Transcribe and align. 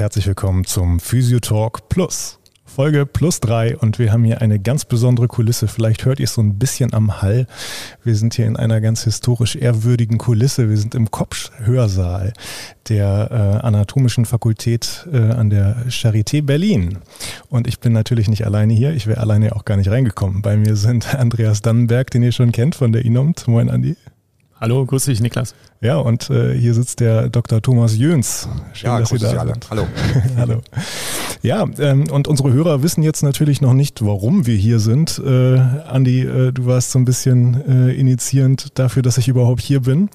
herzlich 0.00 0.26
willkommen 0.26 0.64
zum 0.64 1.00
Physiotalk 1.00 1.88
Plus. 1.88 2.38
Folge 2.64 3.06
plus 3.06 3.40
drei 3.40 3.76
und 3.76 3.98
wir 3.98 4.12
haben 4.12 4.22
hier 4.22 4.40
eine 4.40 4.60
ganz 4.60 4.84
besondere 4.84 5.26
Kulisse. 5.26 5.66
Vielleicht 5.66 6.04
hört 6.04 6.20
ihr 6.20 6.24
es 6.24 6.34
so 6.34 6.40
ein 6.40 6.58
bisschen 6.58 6.92
am 6.94 7.20
Hall. 7.20 7.46
Wir 8.04 8.14
sind 8.14 8.34
hier 8.34 8.46
in 8.46 8.56
einer 8.56 8.80
ganz 8.80 9.02
historisch 9.02 9.56
ehrwürdigen 9.56 10.18
Kulisse. 10.18 10.68
Wir 10.68 10.76
sind 10.76 10.94
im 10.94 11.10
Kopsch-Hörsaal 11.10 12.32
der 12.88 13.28
äh, 13.32 13.66
Anatomischen 13.66 14.26
Fakultät 14.26 15.08
äh, 15.12 15.16
an 15.16 15.50
der 15.50 15.86
Charité 15.88 16.42
Berlin. 16.42 16.98
Und 17.48 17.66
ich 17.66 17.80
bin 17.80 17.92
natürlich 17.92 18.28
nicht 18.28 18.46
alleine 18.46 18.74
hier. 18.74 18.92
Ich 18.92 19.08
wäre 19.08 19.20
alleine 19.20 19.56
auch 19.56 19.64
gar 19.64 19.76
nicht 19.76 19.90
reingekommen. 19.90 20.42
Bei 20.42 20.56
mir 20.56 20.76
sind 20.76 21.14
Andreas 21.16 21.62
Dannenberg, 21.62 22.10
den 22.12 22.22
ihr 22.22 22.32
schon 22.32 22.52
kennt 22.52 22.76
von 22.76 22.92
der 22.92 23.04
INOMT. 23.04 23.48
Moin, 23.48 23.70
Andi. 23.70 23.96
Hallo, 24.60 24.84
grüß 24.84 25.04
dich, 25.04 25.20
Niklas. 25.20 25.54
Ja, 25.80 25.98
und 25.98 26.30
äh, 26.30 26.52
hier 26.52 26.74
sitzt 26.74 26.98
der 26.98 27.28
Dr. 27.28 27.62
Thomas 27.62 27.96
Jöns. 27.96 28.48
Schön, 28.72 28.90
ja, 28.90 28.98
dass 28.98 29.10
Sie 29.10 29.18
da 29.18 29.30
Sie 29.30 29.38
alle. 29.38 29.52
sind. 29.52 29.70
Hallo. 29.70 29.86
Hallo. 30.36 30.62
Ja, 31.42 31.64
ähm, 31.78 32.10
und 32.10 32.26
unsere 32.26 32.52
Hörer 32.52 32.82
wissen 32.82 33.04
jetzt 33.04 33.22
natürlich 33.22 33.60
noch 33.60 33.72
nicht, 33.72 34.04
warum 34.04 34.46
wir 34.46 34.56
hier 34.56 34.80
sind. 34.80 35.22
Äh, 35.24 35.58
Andi, 35.60 36.22
äh, 36.22 36.50
du 36.52 36.66
warst 36.66 36.90
so 36.90 36.98
ein 36.98 37.04
bisschen 37.04 37.88
äh, 37.88 37.92
initiierend 37.92 38.76
dafür, 38.80 39.02
dass 39.02 39.16
ich 39.16 39.28
überhaupt 39.28 39.60
hier 39.60 39.82
bin. 39.82 40.10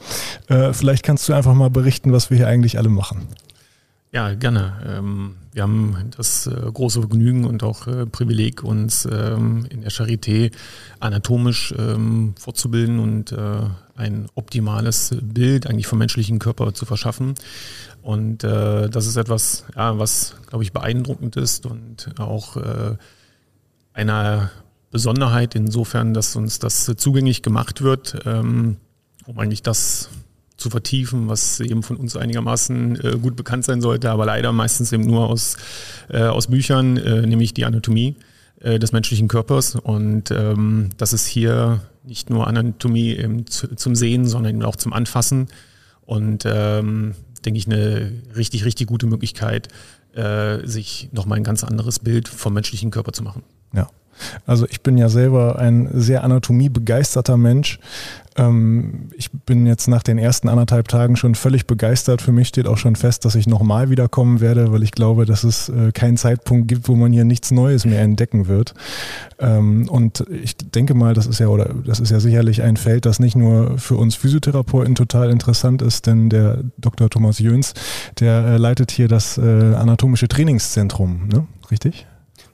Äh, 0.49 0.73
vielleicht 0.73 1.03
kannst 1.03 1.30
du 1.30 1.33
einfach 1.33 1.53
mal 1.53 1.69
berichten, 1.69 2.11
was 2.11 2.30
wir 2.30 2.35
hier 2.35 2.47
eigentlich 2.47 2.77
alle 2.77 2.89
machen. 2.89 3.21
Ja, 4.13 4.35
gerne. 4.35 4.73
Ähm, 4.85 5.38
wir 5.53 5.63
haben 5.63 6.12
das 6.16 6.45
äh, 6.45 6.52
große 6.52 6.99
Vergnügen 6.99 7.45
und 7.45 7.63
auch 7.63 7.88
äh, 7.88 8.05
Privileg, 8.05 8.63
uns 8.63 9.08
ähm, 9.12 9.66
in 9.72 9.81
der 9.81 9.89
Charité 9.89 10.52
anatomisch 10.99 11.73
ähm, 11.75 12.36
fortzubilden 12.39 13.00
und 13.00 13.31
äh, 13.31 13.61
ein 13.95 14.28
optimales 14.36 15.16
Bild 15.19 15.66
eigentlich 15.66 15.88
vom 15.88 15.97
menschlichen 15.97 16.38
Körper 16.38 16.75
zu 16.75 16.86
verschaffen. 16.86 17.34
Und 18.03 18.44
das 18.44 19.06
ist 19.06 19.16
etwas, 19.16 19.64
was, 19.75 20.36
glaube 20.47 20.66
ich, 20.66 20.73
beeindruckend 20.73 21.38
ist 21.38 21.66
und 21.66 22.19
auch 22.19 22.58
einer 23.94 24.52
Besonderheit 24.91 25.56
insofern, 25.56 26.14
dass 26.14 26.36
uns 26.36 26.59
das 26.59 26.91
zugänglich 26.97 27.44
gemacht 27.44 27.81
wird, 27.81 28.25
um 28.25 28.78
eigentlich 29.38 29.61
das 29.64 30.09
zu 30.64 30.69
vertiefen, 30.69 31.28
was 31.28 31.59
eben 31.59 31.83
von 31.83 31.97
uns 31.97 32.16
einigermaßen 32.16 32.95
äh, 33.03 33.17
gut 33.22 33.36
bekannt 33.36 33.66
sein 33.66 33.81
sollte, 33.81 34.09
aber 34.09 34.25
leider 34.25 34.52
meistens 34.53 34.92
eben 34.94 35.03
nur 35.03 35.30
aus, 35.30 35.58
äh, 36.09 36.23
aus 36.23 36.47
Büchern, 36.47 36.97
äh, 36.97 37.28
nämlich 37.28 37.53
die 37.53 37.66
Anatomie 37.66 38.16
äh, 38.61 38.80
des 38.80 38.94
menschlichen 38.94 39.28
Körpers. 39.28 39.75
Und 39.75 40.31
ähm, 40.31 40.89
das 40.97 41.11
ist 41.11 41.28
hier 41.28 41.81
nicht 42.06 42.30
nur 42.30 42.47
Anatomie 42.47 43.44
zu, 43.45 43.75
zum 43.75 43.94
Sehen, 43.95 44.25
sondern 44.25 44.64
auch 44.64 44.78
zum 44.78 44.94
Anfassen. 44.94 45.47
Und 46.06 46.45
ähm, 46.45 47.14
denke 47.45 47.58
ich, 47.58 47.67
eine 47.67 48.14
richtig, 48.36 48.64
richtig 48.64 48.88
gute 48.88 49.06
Möglichkeit, 49.06 49.67
äh, 50.16 50.66
sich 50.66 51.09
nochmal 51.11 51.38
ein 51.39 51.44
ganz 51.44 51.64
anderes 51.64 52.00
Bild 52.00 52.30
vom 52.30 52.53
menschlichen 52.53 52.89
Körper 52.89 53.11
zu 53.11 53.23
machen. 53.23 53.44
Ja. 53.73 53.89
Also 54.45 54.66
ich 54.69 54.81
bin 54.81 54.97
ja 54.97 55.09
selber 55.09 55.59
ein 55.59 55.89
sehr 55.94 56.23
anatomiebegeisterter 56.23 57.38
Mensch. 57.38 57.80
Ähm, 58.36 59.09
ich 59.16 59.31
bin 59.31 59.66
jetzt 59.66 59.88
nach 59.88 60.03
den 60.03 60.17
ersten 60.17 60.50
anderthalb 60.50 60.88
Tagen 60.88 61.16
schon 61.16 61.36
völlig 61.36 61.67
begeistert. 61.67 62.22
Für 62.22 62.31
mich 62.31 62.47
steht 62.47 62.67
auch 62.67 62.78
schon 62.78 62.95
fest, 62.95 63.25
dass 63.25 63.36
ich 63.36 63.47
nochmal 63.47 63.89
wiederkommen 63.89 64.41
werde, 64.41 64.72
weil 64.72 64.84
ich 64.84 64.91
glaube, 64.91 65.25
dass 65.25 65.44
es 65.44 65.69
äh, 65.69 65.91
keinen 65.91 66.17
Zeitpunkt 66.17 66.67
gibt, 66.67 66.88
wo 66.88 66.95
man 66.95 67.11
hier 67.11 67.25
nichts 67.25 67.52
Neues 67.52 67.86
mehr 67.86 68.02
entdecken 68.02 68.47
wird. 68.47 68.73
Ähm, 69.39 69.88
und 69.89 70.25
ich 70.30 70.58
denke 70.58 70.94
mal, 70.94 71.14
das 71.14 71.28
ist 71.28 71.39
ja 71.39 71.47
oder 71.47 71.73
das 71.86 72.00
ist 72.00 72.11
ja 72.11 72.19
sicherlich 72.19 72.61
ein 72.61 72.78
Feld, 72.78 73.06
das 73.06 73.19
nicht 73.19 73.36
nur 73.36 73.78
für 73.78 73.95
uns 73.95 74.16
Physiotherapeuten 74.16 74.95
total 74.95 75.30
interessant 75.30 75.81
ist, 75.81 76.07
denn 76.07 76.30
der 76.30 76.59
Dr. 76.78 77.09
Thomas 77.09 77.40
Jöns, 77.40 77.74
der 78.19 78.45
äh, 78.45 78.57
leitet 78.57 78.91
hier 78.91 79.07
das 79.07 79.38
äh, 79.38 79.41
anatomische 79.41 80.28
Trainingszentrum, 80.28 81.28
ne? 81.28 81.47
Richtig? 81.72 82.06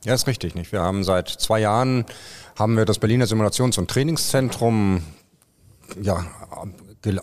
Ja, 0.06 0.14
ist 0.14 0.28
richtig. 0.28 0.56
Nicht? 0.56 0.72
Wir 0.72 0.82
haben 0.82 1.04
seit 1.04 1.30
zwei 1.30 1.60
Jahren 1.60 2.06
haben 2.58 2.78
wir 2.78 2.86
das 2.86 3.00
Berliner 3.00 3.26
Simulations- 3.26 3.78
und 3.78 3.90
Trainingszentrum 3.90 5.04
ja, 6.02 6.26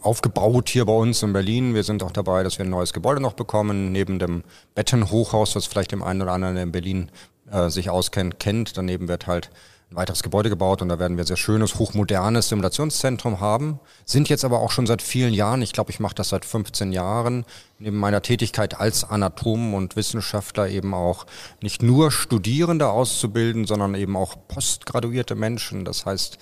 aufgebaut 0.02 0.68
hier 0.68 0.84
bei 0.84 0.92
uns 0.92 1.22
in 1.22 1.32
Berlin. 1.32 1.74
Wir 1.74 1.84
sind 1.84 2.02
auch 2.02 2.10
dabei, 2.10 2.42
dass 2.42 2.58
wir 2.58 2.64
ein 2.64 2.70
neues 2.70 2.92
Gebäude 2.92 3.20
noch 3.20 3.34
bekommen, 3.34 3.92
neben 3.92 4.18
dem 4.18 4.42
Bettenhochhaus, 4.74 5.52
das 5.52 5.66
vielleicht 5.66 5.92
dem 5.92 6.02
einen 6.02 6.22
oder 6.22 6.32
anderen 6.32 6.56
in 6.56 6.72
Berlin 6.72 7.10
äh, 7.50 7.70
sich 7.70 7.90
auskennt, 7.90 8.38
kennt. 8.38 8.76
Daneben 8.76 9.08
wird 9.08 9.26
halt 9.26 9.50
ein 9.90 9.96
weiteres 9.96 10.24
Gebäude 10.24 10.50
gebaut 10.50 10.82
und 10.82 10.88
da 10.88 10.98
werden 10.98 11.16
wir 11.16 11.24
sehr 11.24 11.36
schönes, 11.36 11.78
hochmodernes 11.78 12.48
Simulationszentrum 12.48 13.38
haben. 13.38 13.78
Sind 14.04 14.28
jetzt 14.28 14.44
aber 14.44 14.58
auch 14.58 14.72
schon 14.72 14.86
seit 14.86 15.00
vielen 15.00 15.32
Jahren, 15.32 15.62
ich 15.62 15.72
glaube, 15.72 15.92
ich 15.92 16.00
mache 16.00 16.16
das 16.16 16.30
seit 16.30 16.44
15 16.44 16.90
Jahren, 16.90 17.44
neben 17.78 17.96
meiner 17.96 18.20
Tätigkeit 18.20 18.80
als 18.80 19.04
Anatom 19.04 19.74
und 19.74 19.94
Wissenschaftler 19.94 20.68
eben 20.68 20.92
auch 20.92 21.24
nicht 21.62 21.84
nur 21.84 22.10
Studierende 22.10 22.88
auszubilden, 22.88 23.64
sondern 23.64 23.94
eben 23.94 24.16
auch 24.16 24.34
postgraduierte 24.48 25.36
Menschen. 25.36 25.84
Das 25.84 26.04
heißt, 26.04 26.38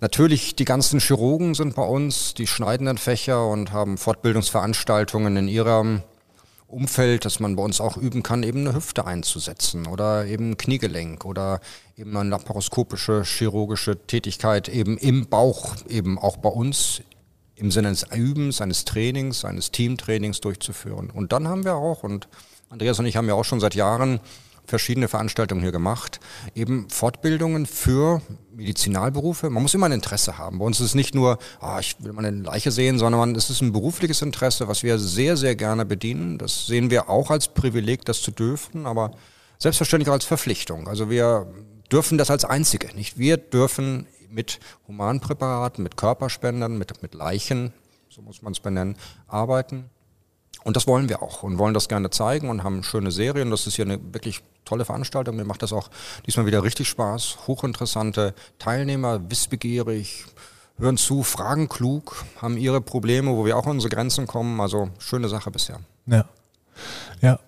natürlich 0.00 0.56
die 0.56 0.64
ganzen 0.64 0.98
Chirurgen 0.98 1.52
sind 1.54 1.74
bei 1.74 1.84
uns, 1.84 2.32
die 2.32 2.46
schneidenden 2.46 2.96
Fächer 2.96 3.46
und 3.48 3.70
haben 3.70 3.98
Fortbildungsveranstaltungen 3.98 5.36
in 5.36 5.48
ihrem 5.48 6.02
Umfeld, 6.68 7.24
dass 7.24 7.40
man 7.40 7.56
bei 7.56 7.62
uns 7.62 7.80
auch 7.80 7.96
üben 7.96 8.22
kann, 8.22 8.42
eben 8.42 8.60
eine 8.60 8.74
Hüfte 8.74 9.06
einzusetzen 9.06 9.86
oder 9.86 10.26
eben 10.26 10.58
Kniegelenk 10.58 11.24
oder 11.24 11.60
eben 11.96 12.14
eine 12.16 12.28
laparoskopische 12.28 13.22
chirurgische 13.24 13.98
Tätigkeit 14.06 14.68
eben 14.68 14.98
im 14.98 15.26
Bauch, 15.26 15.76
eben 15.88 16.18
auch 16.18 16.36
bei 16.36 16.50
uns 16.50 17.00
im 17.56 17.70
Sinne 17.70 17.88
des 17.88 18.04
Übens, 18.14 18.60
eines 18.60 18.84
Trainings, 18.84 19.44
eines 19.44 19.70
Teamtrainings 19.70 20.40
durchzuführen. 20.40 21.10
Und 21.10 21.32
dann 21.32 21.48
haben 21.48 21.64
wir 21.64 21.74
auch, 21.74 22.02
und 22.02 22.28
Andreas 22.68 22.98
und 22.98 23.06
ich 23.06 23.16
haben 23.16 23.28
ja 23.28 23.34
auch 23.34 23.44
schon 23.44 23.60
seit 23.60 23.74
Jahren 23.74 24.20
verschiedene 24.68 25.08
Veranstaltungen 25.08 25.62
hier 25.62 25.72
gemacht, 25.72 26.20
eben 26.54 26.88
Fortbildungen 26.90 27.66
für 27.66 28.22
Medizinalberufe. 28.54 29.50
Man 29.50 29.62
muss 29.62 29.74
immer 29.74 29.86
ein 29.86 29.92
Interesse 29.92 30.38
haben. 30.38 30.58
Bei 30.58 30.64
uns 30.64 30.78
ist 30.78 30.86
es 30.86 30.94
nicht 30.94 31.14
nur, 31.14 31.38
ah, 31.60 31.78
ich 31.80 31.96
will 32.00 32.12
mal 32.12 32.24
eine 32.24 32.42
Leiche 32.42 32.70
sehen, 32.70 32.98
sondern 32.98 33.18
man, 33.18 33.34
es 33.34 33.50
ist 33.50 33.62
ein 33.62 33.72
berufliches 33.72 34.22
Interesse, 34.22 34.68
was 34.68 34.82
wir 34.82 34.98
sehr, 34.98 35.36
sehr 35.36 35.56
gerne 35.56 35.84
bedienen. 35.86 36.38
Das 36.38 36.66
sehen 36.66 36.90
wir 36.90 37.08
auch 37.08 37.30
als 37.30 37.48
Privileg, 37.48 38.04
das 38.04 38.20
zu 38.20 38.30
dürfen, 38.30 38.86
aber 38.86 39.12
selbstverständlich 39.58 40.08
auch 40.08 40.14
als 40.14 40.24
Verpflichtung. 40.24 40.86
Also 40.86 41.10
wir 41.10 41.52
dürfen 41.90 42.18
das 42.18 42.30
als 42.30 42.44
Einzige, 42.44 42.94
nicht? 42.94 43.18
Wir 43.18 43.36
dürfen 43.36 44.06
mit 44.30 44.60
Humanpräparaten, 44.86 45.82
mit 45.82 45.96
Körperspendern, 45.96 46.76
mit, 46.76 47.02
mit 47.02 47.14
Leichen, 47.14 47.72
so 48.08 48.22
muss 48.22 48.42
man 48.42 48.52
es 48.52 48.60
benennen, 48.60 48.96
arbeiten. 49.26 49.90
Und 50.68 50.76
das 50.76 50.86
wollen 50.86 51.08
wir 51.08 51.22
auch 51.22 51.44
und 51.44 51.56
wollen 51.56 51.72
das 51.72 51.88
gerne 51.88 52.10
zeigen 52.10 52.50
und 52.50 52.62
haben 52.62 52.82
schöne 52.82 53.10
Serien. 53.10 53.50
Das 53.50 53.66
ist 53.66 53.76
hier 53.76 53.86
eine 53.86 53.98
wirklich 54.12 54.42
tolle 54.66 54.84
Veranstaltung. 54.84 55.34
Mir 55.34 55.46
macht 55.46 55.62
das 55.62 55.72
auch 55.72 55.88
diesmal 56.26 56.44
wieder 56.44 56.62
richtig 56.62 56.90
Spaß. 56.90 57.38
Hochinteressante 57.46 58.34
Teilnehmer, 58.58 59.30
wissbegierig, 59.30 60.26
hören 60.78 60.98
zu, 60.98 61.22
fragen 61.22 61.70
klug, 61.70 62.22
haben 62.42 62.58
ihre 62.58 62.82
Probleme, 62.82 63.34
wo 63.34 63.46
wir 63.46 63.56
auch 63.56 63.64
an 63.64 63.76
unsere 63.76 63.94
Grenzen 63.94 64.26
kommen. 64.26 64.60
Also 64.60 64.90
schöne 64.98 65.30
Sache 65.30 65.50
bisher. 65.50 65.80
Ja. 66.04 66.26
Ja. 67.22 67.38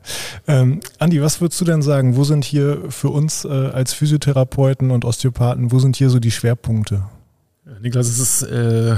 Ähm, 0.47 0.81
Andi, 0.99 1.21
was 1.21 1.43
würdest 1.43 1.61
du 1.61 1.67
denn 1.67 1.83
sagen? 1.83 2.17
Wo 2.17 2.25
sind 2.25 2.47
hier 2.47 2.91
für 2.91 3.11
uns 3.11 3.45
äh, 3.45 3.49
als 3.49 3.93
Physiotherapeuten 3.93 4.91
und 4.91 5.05
Osteopathen, 5.05 5.73
wo 5.73 5.79
sind 5.79 5.95
hier 5.95 6.09
so 6.09 6.21
die 6.21 6.31
Schwerpunkte? 6.31 7.03
Niklas, 7.81 8.09
es 8.09 8.19
ist, 8.19 8.43
äh, 8.43 8.97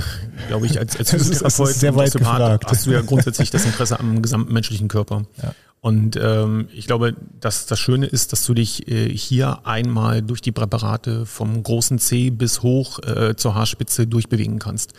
glaube 0.48 0.66
ich, 0.66 0.78
als, 0.78 0.96
als 0.96 1.10
Physiotherapeut 1.12 1.74
sehr 1.74 1.94
weit 1.94 2.12
gefragt. 2.12 2.64
hast 2.66 2.86
du 2.86 2.90
ja 2.90 3.02
grundsätzlich 3.02 3.50
das 3.50 3.64
Interesse 3.64 4.00
am 4.00 4.22
gesamten 4.22 4.52
menschlichen 4.52 4.88
Körper. 4.88 5.24
Ja. 5.42 5.54
Und 5.80 6.16
ähm, 6.16 6.68
ich 6.72 6.86
glaube, 6.86 7.16
dass 7.40 7.66
das 7.66 7.80
Schöne 7.80 8.06
ist, 8.06 8.32
dass 8.32 8.46
du 8.46 8.54
dich 8.54 8.88
äh, 8.88 9.08
hier 9.08 9.66
einmal 9.66 10.22
durch 10.22 10.40
die 10.40 10.52
Präparate 10.52 11.26
vom 11.26 11.60
großen 11.60 11.98
C 11.98 12.30
bis 12.30 12.62
hoch 12.62 13.00
äh, 13.00 13.34
zur 13.34 13.56
Haarspitze 13.56 14.06
durchbewegen 14.06 14.60
kannst. 14.60 14.92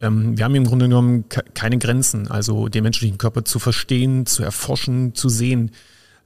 Ähm, 0.00 0.38
wir 0.38 0.44
haben 0.44 0.54
im 0.54 0.64
Grunde 0.64 0.86
genommen 0.86 1.24
keine 1.28 1.78
Grenzen, 1.78 2.30
also 2.30 2.68
den 2.68 2.84
menschlichen 2.84 3.18
Körper 3.18 3.44
zu 3.44 3.58
verstehen, 3.58 4.24
zu 4.24 4.44
erforschen, 4.44 5.16
zu 5.16 5.28
sehen. 5.28 5.72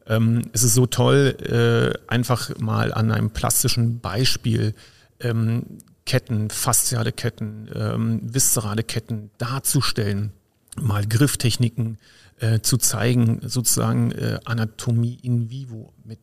Ähm, 0.07 0.43
es 0.53 0.63
ist 0.63 0.75
so 0.75 0.85
toll, 0.85 1.35
äh, 1.41 2.13
einfach 2.13 2.51
mal 2.59 2.93
an 2.93 3.11
einem 3.11 3.31
plastischen 3.31 4.01
Beispiel 4.01 4.75
ähm, 5.21 5.79
Ketten, 6.07 6.49
fasziale 6.51 7.13
Ketten, 7.13 7.69
ähm, 7.75 8.21
viszerale 8.23 8.83
Ketten 8.83 9.31
darzustellen, 9.39 10.33
mal 10.81 11.07
Grifftechniken 11.07 11.99
äh, 12.39 12.61
zu 12.61 12.79
zeigen, 12.79 13.41
sozusagen 13.45 14.13
äh, 14.13 14.39
Anatomie 14.45 15.19
in 15.23 15.51
vivo 15.51 15.93
mit 16.05 16.19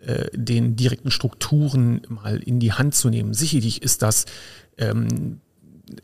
äh, 0.00 0.26
den 0.32 0.76
direkten 0.76 1.10
Strukturen 1.10 2.02
mal 2.08 2.38
in 2.38 2.58
die 2.58 2.72
Hand 2.72 2.94
zu 2.94 3.10
nehmen. 3.10 3.34
Sicherlich 3.34 3.82
ist 3.82 4.02
das 4.02 4.24
ähm, 4.78 5.40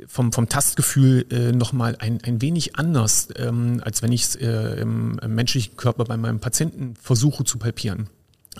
vom, 0.06 0.32
vom 0.32 0.49
Tastgefühl 0.49 1.26
äh, 1.31 1.53
nochmal 1.53 1.97
ein, 1.99 2.23
ein 2.23 2.41
wenig 2.43 2.76
anders, 2.76 3.29
ähm, 3.37 3.81
als 3.85 4.03
wenn 4.03 4.12
ich 4.12 4.23
es 4.23 4.37
äh, 4.37 4.81
im, 4.81 5.19
im 5.21 5.35
menschlichen 5.35 5.76
Körper 5.76 6.05
bei 6.05 6.17
meinem 6.17 6.41
Patienten 6.41 6.94
versuche 7.00 7.44
zu 7.44 7.59
palpieren. 7.59 8.09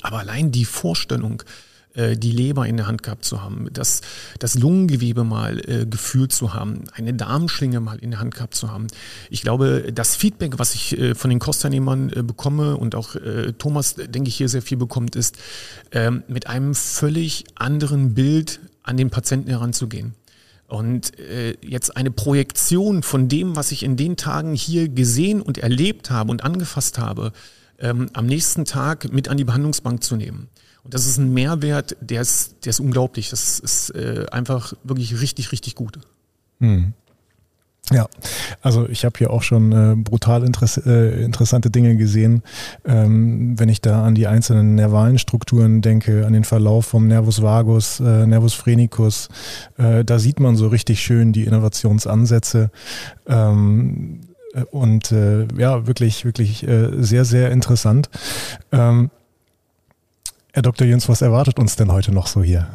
Aber 0.03 0.19
allein 0.19 0.53
die 0.53 0.65
Vorstellung, 0.65 1.43
die 1.97 2.33
Leber 2.33 2.67
in 2.67 2.77
der 2.77 2.87
Hand 2.87 3.03
gehabt 3.05 3.25
zu 3.25 3.43
haben, 3.43 3.69
das, 3.73 4.01
das 4.39 4.57
Lungengewebe 4.57 5.23
mal 5.23 5.61
äh, 5.69 5.87
gefühlt 5.87 6.33
zu 6.33 6.53
haben, 6.53 6.85
eine 6.93 7.15
Darmschlinge 7.15 7.81
mal 7.81 7.99
in 7.99 8.11
der 8.11 8.21
Hand 8.21 8.35
gehabt 8.35 8.55
zu 8.55 8.71
haben. 8.71 8.89
Ich 9.31 9.43
glaube, 9.43 9.93
das 9.93 10.17
Feedback, 10.17 10.59
was 10.59 10.75
ich 10.75 10.99
äh, 10.99 11.15
von 11.15 11.31
den 11.31 11.39
Kursteilnehmern 11.39 12.11
äh, 12.11 12.23
bekomme 12.23 12.77
und 12.77 12.95
auch 12.95 13.15
äh, 13.15 13.53
Thomas, 13.53 13.95
denke 13.95 14.29
ich, 14.29 14.37
hier 14.37 14.49
sehr 14.49 14.63
viel 14.63 14.77
bekommt, 14.77 15.15
ist, 15.15 15.37
ähm, 15.93 16.25
mit 16.27 16.49
einem 16.49 16.75
völlig 16.75 17.45
anderen 17.55 18.15
Bild 18.15 18.61
an 18.83 18.97
den 18.97 19.11
Patienten 19.11 19.51
heranzugehen. 19.51 20.15
Und 20.67 21.19
äh, 21.21 21.57
jetzt 21.61 21.97
eine 21.97 22.11
Projektion 22.11 23.03
von 23.03 23.29
dem, 23.29 23.55
was 23.55 23.71
ich 23.71 23.83
in 23.83 23.97
den 23.97 24.17
Tagen 24.17 24.55
hier 24.55 24.89
gesehen 24.89 25.43
und 25.43 25.59
erlebt 25.59 26.11
habe 26.11 26.31
und 26.31 26.43
angefasst 26.43 26.99
habe, 26.99 27.33
ähm, 27.79 28.09
am 28.13 28.27
nächsten 28.27 28.65
Tag 28.65 29.13
mit 29.13 29.29
an 29.29 29.37
die 29.37 29.45
Behandlungsbank 29.45 30.03
zu 30.03 30.17
nehmen. 30.17 30.49
Und 30.83 30.93
das 30.93 31.07
ist 31.07 31.17
ein 31.17 31.33
Mehrwert, 31.33 31.97
der 32.01 32.21
ist, 32.21 32.65
der 32.65 32.71
ist 32.71 32.81
unglaublich. 32.81 33.31
Das 33.31 33.59
ist 33.59 33.91
äh, 33.91 34.27
einfach 34.31 34.75
wirklich 34.85 35.21
richtig, 35.21 35.51
richtig 35.51 35.75
gut. 35.75 35.99
Hm. 36.61 36.93
Ja, 37.93 38.07
also 38.63 38.89
ich 38.89 39.05
habe 39.05 39.19
hier 39.19 39.31
auch 39.31 39.43
schon 39.43 39.73
äh, 39.73 39.95
brutal 39.95 40.43
interess 40.43 40.79
äh, 40.79 41.23
interessante 41.23 41.71
Dinge 41.71 41.97
gesehen, 41.97 42.43
ähm, 42.87 43.59
wenn 43.59 43.69
ich 43.69 43.83
da 43.83 44.05
an 44.05 44.15
die 44.15 44.27
einzelnen 44.27 44.75
nervalen 44.75 45.19
Strukturen 45.19 45.83
denke, 45.83 46.25
an 46.27 46.33
den 46.33 46.45
Verlauf 46.45 46.87
vom 46.87 47.09
Nervus 47.09 47.43
vagus, 47.43 48.01
äh, 48.01 48.27
Nervus 48.27 48.55
phrenicus. 48.55 49.29
Äh, 49.77 50.03
da 50.03 50.19
sieht 50.19 50.41
man 50.41 50.57
so 50.57 50.69
richtig 50.69 51.01
schön 51.01 51.35
die 51.35 51.45
Innovationsansätze. 51.45 52.71
Ähm, 53.27 54.21
und 54.71 55.13
äh, 55.13 55.47
ja, 55.57 55.87
wirklich, 55.87 56.25
wirklich 56.25 56.67
äh, 56.67 56.91
sehr, 57.03 57.25
sehr 57.25 57.51
interessant. 57.51 58.09
Ähm, 58.73 59.11
Herr 60.53 60.63
Dr. 60.63 60.87
Jens, 60.87 61.09
was 61.09 61.21
erwartet 61.21 61.59
uns 61.59 61.77
denn 61.77 61.91
heute 61.91 62.13
noch 62.13 62.29
so 62.29 62.43
hier? 62.43 62.69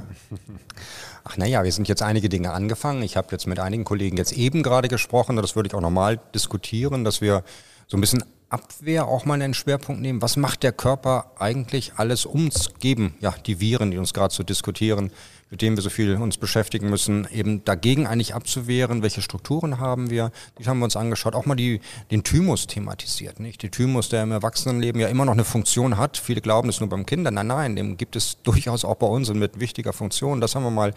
Ach 1.23 1.37
naja, 1.37 1.63
wir 1.63 1.71
sind 1.71 1.87
jetzt 1.87 2.01
einige 2.01 2.27
Dinge 2.27 2.51
angefangen. 2.51 3.03
Ich 3.03 3.15
habe 3.15 3.27
jetzt 3.31 3.47
mit 3.47 3.59
einigen 3.59 3.83
Kollegen 3.83 4.17
jetzt 4.17 4.33
eben 4.33 4.63
gerade 4.63 4.87
gesprochen, 4.87 5.35
das 5.37 5.55
würde 5.55 5.67
ich 5.67 5.75
auch 5.75 5.81
nochmal 5.81 6.19
diskutieren, 6.33 7.03
dass 7.03 7.21
wir 7.21 7.43
so 7.87 7.97
ein 7.97 8.01
bisschen 8.01 8.23
Abwehr 8.49 9.07
auch 9.07 9.25
mal 9.25 9.35
einen 9.35 9.53
Schwerpunkt 9.53 10.01
nehmen. 10.01 10.21
Was 10.21 10.35
macht 10.35 10.63
der 10.63 10.71
Körper 10.71 11.31
eigentlich 11.37 11.93
alles 11.97 12.25
uns 12.25 12.71
geben? 12.79 13.15
Ja, 13.19 13.33
die 13.45 13.59
Viren, 13.59 13.91
die 13.91 13.99
uns 13.99 14.13
gerade 14.13 14.33
so 14.33 14.41
diskutieren, 14.43 15.11
mit 15.50 15.62
denen 15.62 15.75
wir 15.75 15.81
so 15.81 15.90
viel 15.90 16.16
uns 16.16 16.38
beschäftigen 16.38 16.90
müssen, 16.90 17.28
eben 17.31 17.66
dagegen 17.66 18.06
eigentlich 18.06 18.36
abzuwehren. 18.36 19.01
Welche 19.01 19.22
Strukturen 19.22 19.80
haben 19.80 20.10
wir? 20.10 20.31
Die 20.60 20.68
haben 20.68 20.80
wir 20.80 20.86
uns 20.86 20.96
angeschaut. 20.96 21.34
Auch 21.34 21.46
mal 21.46 21.56
die, 21.56 21.81
den 22.12 22.24
Thymus 22.24 22.68
thematisiert, 22.68 23.40
nicht? 23.40 23.63
Die 23.63 23.69
Thymus, 23.69 24.10
der 24.10 24.24
im 24.24 24.31
Erwachsenenleben 24.31 25.01
ja 25.01 25.07
immer 25.07 25.25
noch 25.25 25.34
eine 25.34 25.46
Funktion 25.46 25.98
hat. 25.98 26.18
Viele 26.18 26.42
glauben 26.42 26.69
es 26.69 26.80
nur 26.80 26.90
beim 26.90 27.06
Kindern. 27.06 27.34
Nein, 27.34 27.48
nein, 27.48 27.75
dem 27.75 27.98
gibt 27.98 28.16
es 28.16 28.38
durchaus 28.44 28.86
auch 28.86 28.96
bei 28.96 29.07
uns 29.07 29.30
und 29.30 29.40
mit 29.40 29.60
wichtiger 29.60 29.94
Funktion. 29.94 30.40
Das 30.40 30.54
haben 30.56 30.63
wir 30.63 30.72
mal 30.72 30.94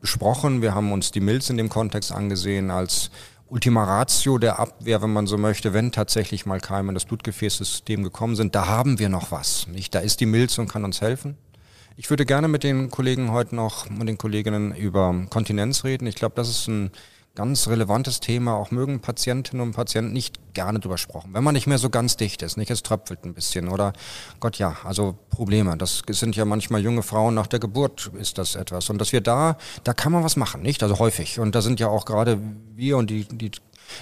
besprochen. 0.00 0.62
Wir 0.62 0.74
haben 0.74 0.92
uns 0.92 1.10
die 1.10 1.20
Milz 1.20 1.50
in 1.50 1.56
dem 1.56 1.68
Kontext 1.68 2.12
angesehen 2.12 2.70
als 2.70 3.10
Ultima 3.48 3.84
Ratio 3.84 4.38
der 4.38 4.58
Abwehr, 4.58 5.02
wenn 5.02 5.12
man 5.12 5.26
so 5.26 5.36
möchte, 5.36 5.74
wenn 5.74 5.92
tatsächlich 5.92 6.46
mal 6.46 6.60
Keime 6.60 6.90
in 6.90 6.94
das 6.94 7.04
Blutgefäßsystem 7.04 8.02
gekommen 8.02 8.36
sind, 8.36 8.54
da 8.54 8.66
haben 8.66 8.98
wir 8.98 9.08
noch 9.08 9.30
was. 9.30 9.66
Nicht? 9.66 9.94
Da 9.94 10.00
ist 10.00 10.20
die 10.20 10.26
Milz 10.26 10.58
und 10.58 10.68
kann 10.68 10.84
uns 10.84 11.00
helfen. 11.00 11.36
Ich 11.96 12.10
würde 12.10 12.26
gerne 12.26 12.48
mit 12.48 12.64
den 12.64 12.90
Kollegen 12.90 13.30
heute 13.30 13.54
noch 13.54 13.88
und 13.88 14.06
den 14.06 14.18
Kolleginnen 14.18 14.74
über 14.74 15.14
Kontinenz 15.30 15.84
reden. 15.84 16.08
Ich 16.08 16.16
glaube, 16.16 16.34
das 16.34 16.48
ist 16.48 16.66
ein 16.66 16.90
ganz 17.36 17.68
relevantes 17.68 18.18
Thema. 18.18 18.54
Auch 18.54 18.72
mögen 18.72 18.98
Patientinnen 18.98 19.64
und 19.64 19.74
Patienten 19.74 20.12
nicht 20.12 20.54
gerne 20.54 20.80
drüber 20.80 20.98
sprechen. 20.98 21.32
Wenn 21.32 21.44
man 21.44 21.54
nicht 21.54 21.68
mehr 21.68 21.78
so 21.78 21.90
ganz 21.90 22.16
dicht 22.16 22.42
ist, 22.42 22.56
nicht? 22.56 22.72
Es 22.72 22.82
tröpfelt 22.82 23.24
ein 23.24 23.32
bisschen 23.32 23.68
oder 23.68 23.92
Gott 24.40 24.58
ja, 24.58 24.76
also 24.82 25.16
Probleme. 25.30 25.76
Das 25.76 26.02
sind 26.08 26.34
ja 26.34 26.44
manchmal 26.44 26.80
junge 26.80 27.04
Frauen 27.04 27.34
nach 27.34 27.46
der 27.46 27.60
Geburt 27.60 28.10
ist 28.18 28.38
das 28.38 28.56
etwas. 28.56 28.90
Und 28.90 28.98
dass 29.00 29.12
wir 29.12 29.20
da, 29.20 29.56
da 29.84 29.94
kann 29.94 30.10
man 30.10 30.24
was 30.24 30.34
machen, 30.34 30.62
nicht? 30.62 30.82
Also 30.82 30.98
häufig. 30.98 31.38
Und 31.38 31.54
da 31.54 31.62
sind 31.62 31.78
ja 31.78 31.86
auch 31.86 32.06
gerade 32.06 32.40
wir 32.74 32.96
und 32.96 33.08
die, 33.08 33.24
die 33.24 33.52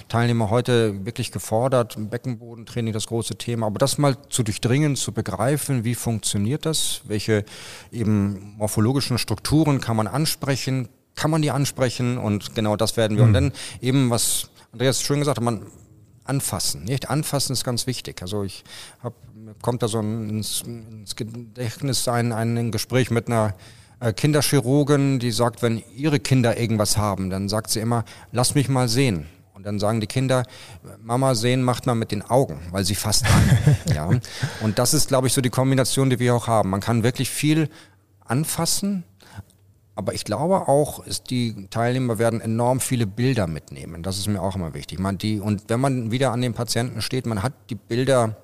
Teilnehmer 0.09 0.49
heute 0.49 1.05
wirklich 1.05 1.31
gefordert. 1.31 1.95
Beckenbodentraining, 1.97 2.93
das 2.93 3.07
große 3.07 3.35
Thema. 3.35 3.67
Aber 3.67 3.79
das 3.79 3.97
mal 3.97 4.17
zu 4.29 4.43
durchdringen, 4.43 4.95
zu 4.95 5.11
begreifen, 5.11 5.83
wie 5.83 5.95
funktioniert 5.95 6.65
das? 6.65 7.01
Welche 7.05 7.45
eben 7.91 8.55
morphologischen 8.57 9.17
Strukturen 9.17 9.81
kann 9.81 9.95
man 9.97 10.07
ansprechen? 10.07 10.89
Kann 11.15 11.31
man 11.31 11.41
die 11.41 11.51
ansprechen? 11.51 12.17
Und 12.17 12.55
genau 12.55 12.75
das 12.75 12.97
werden 12.97 13.17
wir. 13.17 13.23
Mhm. 13.23 13.27
Und 13.27 13.33
dann 13.33 13.51
eben, 13.81 14.09
was 14.09 14.49
Andreas 14.71 15.01
schön 15.01 15.19
gesagt 15.19 15.37
hat, 15.37 15.43
man 15.43 15.65
anfassen. 16.23 16.83
Nicht 16.85 17.09
anfassen 17.09 17.53
ist 17.53 17.63
ganz 17.63 17.85
wichtig. 17.85 18.21
Also 18.21 18.43
ich 18.43 18.63
habe 19.01 19.15
kommt 19.61 19.83
da 19.83 19.87
so 19.87 19.99
ins, 19.99 20.61
ins 20.61 21.15
Gedächtnis 21.15 22.07
ein, 22.07 22.31
ein 22.31 22.71
Gespräch 22.71 23.11
mit 23.11 23.27
einer 23.27 23.53
äh, 23.99 24.13
Kinderchirurgin, 24.13 25.19
die 25.19 25.31
sagt, 25.31 25.61
wenn 25.61 25.83
ihre 25.95 26.19
Kinder 26.19 26.57
irgendwas 26.57 26.97
haben, 26.97 27.29
dann 27.29 27.49
sagt 27.49 27.69
sie 27.69 27.79
immer, 27.79 28.05
lass 28.31 28.55
mich 28.55 28.69
mal 28.69 28.87
sehen. 28.87 29.27
Und 29.53 29.65
dann 29.65 29.79
sagen 29.79 30.01
die 30.01 30.07
Kinder, 30.07 30.45
Mama 31.01 31.35
sehen 31.35 31.61
macht 31.61 31.85
man 31.85 31.99
mit 31.99 32.11
den 32.11 32.23
Augen, 32.23 32.59
weil 32.71 32.83
sie 32.83 32.95
fast 32.95 33.25
an. 33.25 33.77
ja. 33.93 34.09
Und 34.61 34.79
das 34.79 34.93
ist, 34.93 35.09
glaube 35.09 35.27
ich, 35.27 35.33
so 35.33 35.41
die 35.41 35.51
Kombination, 35.51 36.09
die 36.09 36.19
wir 36.19 36.33
auch 36.35 36.47
haben. 36.47 36.71
Man 36.71 36.81
kann 36.81 37.03
wirklich 37.03 37.29
viel 37.29 37.69
anfassen, 38.25 39.03
aber 39.95 40.13
ich 40.13 40.25
glaube 40.25 40.67
auch, 40.67 41.05
ist 41.05 41.29
die 41.29 41.67
Teilnehmer 41.69 42.17
werden 42.17 42.41
enorm 42.41 42.79
viele 42.79 43.05
Bilder 43.05 43.45
mitnehmen. 43.45 44.01
Das 44.01 44.17
ist 44.17 44.27
mir 44.27 44.41
auch 44.41 44.55
immer 44.55 44.73
wichtig. 44.73 44.99
Man 44.99 45.19
die, 45.19 45.39
und 45.39 45.63
wenn 45.67 45.79
man 45.79 46.09
wieder 46.09 46.31
an 46.31 46.41
den 46.41 46.53
Patienten 46.53 47.01
steht, 47.01 47.27
man 47.27 47.43
hat 47.43 47.53
die 47.69 47.75
Bilder 47.75 48.35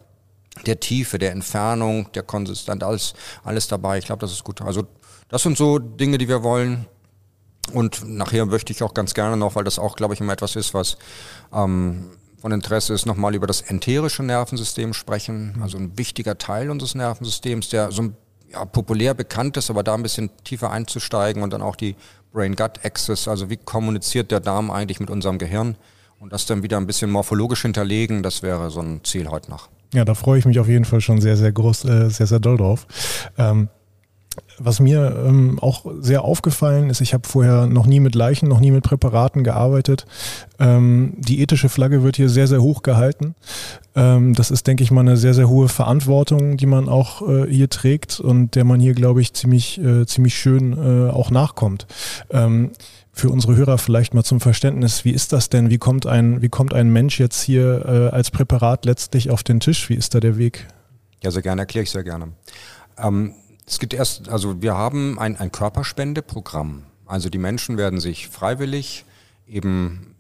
der 0.66 0.80
Tiefe, 0.80 1.18
der 1.18 1.32
Entfernung, 1.32 2.12
der 2.14 2.24
Konsistenz, 2.24 2.84
alles, 2.84 3.14
alles 3.44 3.68
dabei. 3.68 3.98
Ich 3.98 4.06
glaube, 4.06 4.22
das 4.22 4.32
ist 4.32 4.44
gut. 4.44 4.62
Also 4.62 4.84
das 5.28 5.42
sind 5.42 5.58
so 5.58 5.80
Dinge, 5.80 6.18
die 6.18 6.28
wir 6.28 6.44
wollen. 6.44 6.86
Und 7.70 8.08
nachher 8.08 8.46
möchte 8.46 8.74
ich 8.74 8.84
auch 8.84 8.94
ganz 8.94 9.14
gerne 9.14 9.38
noch, 9.38 9.56
weil 9.56 9.64
das 9.64 9.80
auch, 9.80 9.96
glaube 9.96 10.14
ich, 10.14 10.22
immer 10.22 10.34
etwas 10.34 10.56
ist, 10.56 10.74
was 10.74 10.98
ähm, 11.54 12.12
von 12.40 12.52
Interesse 12.52 12.94
ist, 12.94 13.06
nochmal 13.06 13.36
über 13.36 13.48
das 13.48 13.62
enterische 13.62 14.24
Nervensystem 14.24 14.94
sprechen. 14.94 15.60
Also 15.62 15.78
ein 15.78 15.98
wichtiger 15.98 16.38
Teil 16.38 16.70
unseres 16.70 16.96
Nervensystems, 16.96 17.70
der 17.70 17.92
so 17.92 18.12
ja, 18.52 18.66
populär 18.66 19.14
bekannt 19.14 19.58
ist, 19.58 19.70
aber 19.70 19.84
da 19.84 19.94
ein 19.94 20.04
bisschen 20.04 20.30
tiefer 20.44 20.72
einzusteigen 20.72 21.44
und 21.44 21.54
dann 21.54 21.62
auch 21.62 21.76
die 21.76 21.96
Brain-Gut-Axis, 22.32 23.28
also 23.28 23.50
wie 23.50 23.58
kommuniziert 23.58 24.32
der 24.32 24.40
Darm 24.40 24.72
eigentlich 24.72 25.00
mit 25.00 25.10
unserem 25.10 25.38
Gehirn 25.38 25.76
und 26.20 26.34
das 26.34 26.46
dann 26.46 26.64
wieder 26.64 26.78
ein 26.78 26.88
bisschen 26.88 27.10
morphologisch 27.12 27.62
hinterlegen, 27.62 28.24
das 28.24 28.44
wäre 28.44 28.70
so 28.70 28.82
ein 28.82 29.02
Ziel 29.04 29.30
heute 29.30 29.50
noch. 29.50 29.70
Ja, 29.94 30.06
da 30.06 30.14
freue 30.14 30.38
ich 30.38 30.46
mich 30.46 30.60
auf 30.60 30.68
jeden 30.68 30.86
Fall 30.86 31.02
schon 31.02 31.20
sehr, 31.20 31.36
sehr 31.36 31.52
groß, 31.52 31.86
äh, 31.86 32.10
sehr, 32.10 32.28
sehr 32.28 32.40
doll 32.40 32.58
drauf. 32.58 32.86
Ähm, 33.38 33.70
was 34.58 34.80
mir 34.80 35.24
ähm, 35.26 35.60
auch 35.60 35.86
sehr 36.00 36.24
aufgefallen 36.24 36.90
ist, 36.90 37.02
ich 37.02 37.14
habe 37.14 37.28
vorher 37.28 37.68
noch 37.68 37.86
nie 37.86 38.00
mit 38.00 38.16
Leichen, 38.16 38.50
noch 38.50 38.60
nie 38.60 38.72
mit 38.72 38.84
Präparaten 38.84 39.44
gearbeitet. 39.44 40.06
Ähm, 40.60 41.14
die 41.18 41.42
ethische 41.42 41.70
Flagge 41.70 42.04
wird 42.04 42.18
hier 42.18 42.30
sehr, 42.30 42.48
sehr 42.48 42.62
hoch 42.62 42.84
gehalten. 42.84 43.36
Ähm, 43.96 44.34
das 44.34 44.52
ist, 44.52 44.68
denke 44.68 44.84
ich 44.84 44.92
mal, 44.92 45.02
eine 45.02 45.18
sehr, 45.18 45.34
sehr 45.34 45.50
hohe 45.50 45.70
Verantwortung, 45.70 46.58
die 46.58 46.66
man 46.66 46.90
auch 46.90 47.28
äh, 47.28 47.48
hier 47.50 47.70
trägt 47.70 48.20
und 48.20 48.56
der 48.56 48.64
man 48.64 48.80
hier, 48.80 48.94
glaube 48.94 49.22
ich, 49.22 49.34
ziemlich, 49.34 49.80
äh, 49.82 50.06
ziemlich 50.06 50.38
schön 50.38 50.74
äh, 50.74 51.10
auch 51.10 51.32
nachkommt. 51.32 51.88
Ähm, 52.30 52.72
für 53.12 53.30
unsere 53.30 53.56
Hörer 53.56 53.78
vielleicht 53.78 54.14
mal 54.14 54.24
zum 54.24 54.40
Verständnis, 54.40 55.04
wie 55.04 55.12
ist 55.12 55.34
das 55.34 55.50
denn? 55.50 55.70
Wie 55.70 55.78
kommt 55.78 56.06
ein, 56.06 56.42
wie 56.42 56.50
kommt 56.50 56.74
ein 56.74 56.90
Mensch 56.90 57.20
jetzt 57.20 57.42
hier 57.42 57.86
äh, 57.86 58.16
als 58.16 58.32
Präparat 58.32 58.86
letztlich 58.86 59.30
auf 59.30 59.44
den 59.44 59.60
Tisch? 59.60 59.90
Wie 59.90 59.96
ist 59.96 60.16
da 60.16 60.20
der 60.20 60.38
Weg? 60.38 60.68
Ja, 61.22 61.32
sehr 61.32 61.42
gerne, 61.42 61.64
erkläre 61.64 61.84
ich 61.84 61.92
sehr 61.92 62.04
gerne. 62.04 62.30
Ähm, 62.98 63.34
es 63.70 63.78
gibt 63.78 63.94
erst, 63.94 64.30
also 64.30 64.64
wir 64.64 64.76
haben 64.76 65.20
ein, 65.20 65.38
ein 65.38 65.52
Körperspendeprogramm. 65.52 66.86
Also 67.06 67.30
die 67.30 67.38
Menschen 67.38 67.78
werden 67.78 68.00
sich 68.00 68.28
freiwillig 68.28 69.06
eben 69.48 70.16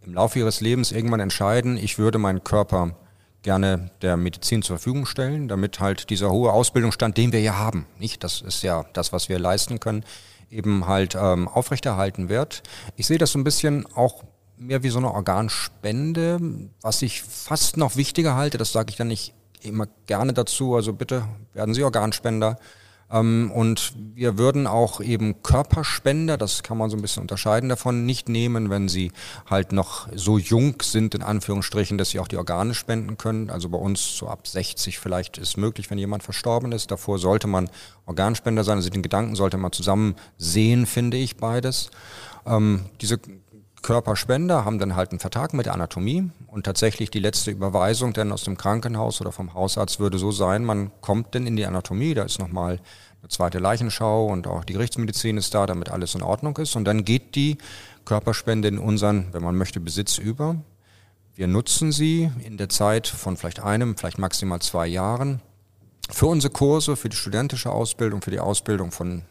im 0.00 0.14
Laufe 0.14 0.38
ihres 0.38 0.62
Lebens 0.62 0.90
irgendwann 0.90 1.20
entscheiden, 1.20 1.76
ich 1.76 1.98
würde 1.98 2.18
meinen 2.18 2.44
Körper 2.44 2.96
gerne 3.42 3.90
der 4.00 4.16
Medizin 4.16 4.62
zur 4.62 4.78
Verfügung 4.78 5.04
stellen, 5.04 5.48
damit 5.48 5.80
halt 5.80 6.08
dieser 6.08 6.30
hohe 6.30 6.50
Ausbildungsstand, 6.52 7.18
den 7.18 7.32
wir 7.32 7.42
ja 7.42 7.58
haben, 7.58 7.86
nicht, 7.98 8.24
das 8.24 8.40
ist 8.40 8.62
ja 8.62 8.86
das, 8.94 9.12
was 9.12 9.28
wir 9.28 9.38
leisten 9.38 9.80
können, 9.80 10.04
eben 10.50 10.86
halt 10.86 11.14
ähm, 11.14 11.46
aufrechterhalten 11.46 12.30
wird. 12.30 12.62
Ich 12.96 13.06
sehe 13.06 13.18
das 13.18 13.32
so 13.32 13.38
ein 13.38 13.44
bisschen 13.44 13.86
auch 13.94 14.24
mehr 14.56 14.82
wie 14.82 14.88
so 14.88 14.98
eine 14.98 15.12
Organspende, 15.12 16.40
was 16.80 17.02
ich 17.02 17.22
fast 17.22 17.76
noch 17.76 17.96
wichtiger 17.96 18.34
halte, 18.34 18.56
das 18.56 18.72
sage 18.72 18.90
ich 18.90 18.96
dann 18.96 19.08
nicht 19.08 19.34
immer 19.60 19.88
gerne 20.06 20.32
dazu, 20.32 20.74
also 20.74 20.94
bitte 20.94 21.24
werden 21.52 21.74
Sie 21.74 21.84
Organspender. 21.84 22.58
Ähm, 23.10 23.50
und 23.54 23.92
wir 24.14 24.38
würden 24.38 24.66
auch 24.66 25.00
eben 25.00 25.42
Körperspender, 25.42 26.36
das 26.36 26.62
kann 26.62 26.78
man 26.78 26.90
so 26.90 26.96
ein 26.96 27.02
bisschen 27.02 27.22
unterscheiden 27.22 27.68
davon, 27.68 28.06
nicht 28.06 28.28
nehmen, 28.28 28.70
wenn 28.70 28.88
sie 28.88 29.12
halt 29.48 29.72
noch 29.72 30.08
so 30.14 30.38
jung 30.38 30.76
sind, 30.82 31.14
in 31.14 31.22
Anführungsstrichen, 31.22 31.98
dass 31.98 32.10
sie 32.10 32.20
auch 32.20 32.28
die 32.28 32.36
Organe 32.36 32.74
spenden 32.74 33.18
können. 33.18 33.50
Also 33.50 33.68
bei 33.68 33.78
uns 33.78 34.16
so 34.16 34.28
ab 34.28 34.46
60 34.46 34.98
vielleicht 34.98 35.38
ist 35.38 35.56
möglich, 35.56 35.90
wenn 35.90 35.98
jemand 35.98 36.22
verstorben 36.22 36.72
ist. 36.72 36.90
Davor 36.90 37.18
sollte 37.18 37.46
man 37.46 37.70
Organspender 38.06 38.64
sein. 38.64 38.78
Also 38.78 38.90
den 38.90 39.02
Gedanken 39.02 39.36
sollte 39.36 39.56
man 39.56 39.72
zusammen 39.72 40.14
sehen, 40.38 40.86
finde 40.86 41.16
ich 41.16 41.36
beides. 41.36 41.90
Ähm, 42.46 42.86
diese 43.00 43.18
Körperspender 43.84 44.64
haben 44.64 44.78
dann 44.78 44.96
halt 44.96 45.10
einen 45.10 45.20
Vertrag 45.20 45.52
mit 45.52 45.66
der 45.66 45.74
Anatomie 45.74 46.30
und 46.46 46.64
tatsächlich 46.64 47.10
die 47.10 47.18
letzte 47.18 47.50
Überweisung 47.50 48.14
dann 48.14 48.32
aus 48.32 48.44
dem 48.44 48.56
Krankenhaus 48.56 49.20
oder 49.20 49.30
vom 49.30 49.52
Hausarzt 49.52 50.00
würde 50.00 50.16
so 50.16 50.32
sein, 50.32 50.64
man 50.64 50.90
kommt 51.02 51.34
dann 51.34 51.46
in 51.46 51.54
die 51.54 51.66
Anatomie, 51.66 52.14
da 52.14 52.22
ist 52.22 52.38
nochmal 52.38 52.80
eine 53.20 53.28
zweite 53.28 53.58
Leichenschau 53.58 54.26
und 54.26 54.46
auch 54.46 54.64
die 54.64 54.72
Gerichtsmedizin 54.72 55.36
ist 55.36 55.54
da, 55.54 55.66
damit 55.66 55.90
alles 55.90 56.14
in 56.14 56.22
Ordnung 56.22 56.56
ist 56.56 56.76
und 56.76 56.86
dann 56.86 57.04
geht 57.04 57.34
die 57.34 57.58
Körperspende 58.06 58.68
in 58.68 58.78
unseren, 58.78 59.26
wenn 59.32 59.42
man 59.42 59.54
möchte, 59.54 59.80
Besitz 59.80 60.16
über. 60.16 60.56
Wir 61.34 61.46
nutzen 61.46 61.92
sie 61.92 62.30
in 62.42 62.56
der 62.56 62.70
Zeit 62.70 63.06
von 63.06 63.36
vielleicht 63.36 63.60
einem, 63.60 63.98
vielleicht 63.98 64.18
maximal 64.18 64.60
zwei 64.60 64.86
Jahren 64.86 65.42
für 66.08 66.26
unsere 66.26 66.54
Kurse, 66.54 66.96
für 66.96 67.10
die 67.10 67.16
studentische 67.16 67.70
Ausbildung, 67.70 68.22
für 68.22 68.30
die 68.30 68.40
Ausbildung 68.40 68.92
von 68.92 69.24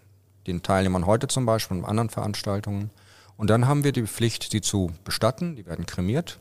den 0.45 0.61
Teilnehmern 0.61 1.07
heute 1.07 1.27
zum 1.27 1.47
Beispiel 1.47 1.77
und 1.77 1.85
anderen 1.85 2.11
Veranstaltungen. 2.11 2.91
Und 3.37 3.49
dann 3.49 3.67
haben 3.67 3.83
wir 3.83 3.91
die 3.91 4.05
Pflicht, 4.05 4.51
sie 4.51 4.61
zu 4.61 4.91
bestatten. 5.03 5.55
Die 5.55 5.65
werden 5.65 5.85
kremiert. 5.85 6.39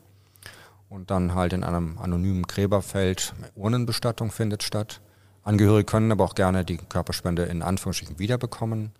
Und 0.88 1.10
dann 1.10 1.34
halt 1.34 1.52
in 1.52 1.64
einem 1.64 1.98
anonymen 1.98 2.42
Gräberfeld 2.42 3.34
Urnenbestattung 3.54 4.30
findet 4.30 4.62
statt. 4.62 5.00
Angehörige 5.42 5.84
können 5.84 6.12
aber 6.12 6.24
auch 6.24 6.34
gerne 6.34 6.64
die 6.64 6.76
Körperspende 6.76 7.44
in 7.44 7.62
Anführungsstrichen 7.62 8.18
wiederbekommen. 8.18 8.92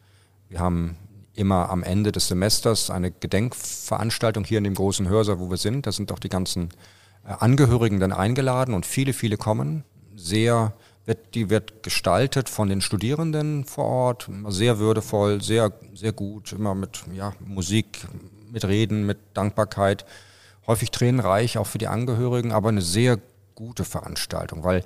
Wir 0.48 0.58
haben 0.58 0.96
immer 1.34 1.70
am 1.70 1.82
Ende 1.82 2.12
des 2.12 2.28
Semesters 2.28 2.90
eine 2.90 3.10
Gedenkveranstaltung 3.10 4.44
hier 4.44 4.58
in 4.58 4.64
dem 4.64 4.74
großen 4.74 5.08
Hörsaal, 5.08 5.38
wo 5.38 5.50
wir 5.50 5.56
sind. 5.56 5.86
Da 5.86 5.92
sind 5.92 6.12
auch 6.12 6.18
die 6.18 6.28
ganzen 6.28 6.70
äh, 7.24 7.32
Angehörigen 7.38 8.00
dann 8.00 8.12
eingeladen 8.12 8.74
und 8.74 8.86
viele, 8.86 9.12
viele 9.12 9.36
kommen. 9.36 9.84
Sehr 10.16 10.74
wird, 11.04 11.34
die 11.34 11.50
wird 11.50 11.82
gestaltet 11.82 12.48
von 12.48 12.68
den 12.68 12.80
Studierenden 12.80 13.64
vor 13.64 13.84
Ort, 13.84 14.30
sehr 14.48 14.78
würdevoll, 14.78 15.42
sehr, 15.42 15.72
sehr 15.94 16.12
gut, 16.12 16.52
immer 16.52 16.74
mit 16.74 17.04
ja, 17.14 17.32
Musik, 17.40 18.06
mit 18.50 18.64
Reden, 18.64 19.06
mit 19.06 19.18
Dankbarkeit, 19.34 20.04
häufig 20.66 20.90
tränenreich 20.90 21.58
auch 21.58 21.66
für 21.66 21.78
die 21.78 21.88
Angehörigen, 21.88 22.52
aber 22.52 22.68
eine 22.68 22.82
sehr 22.82 23.18
gute 23.54 23.84
Veranstaltung, 23.84 24.64
weil 24.64 24.84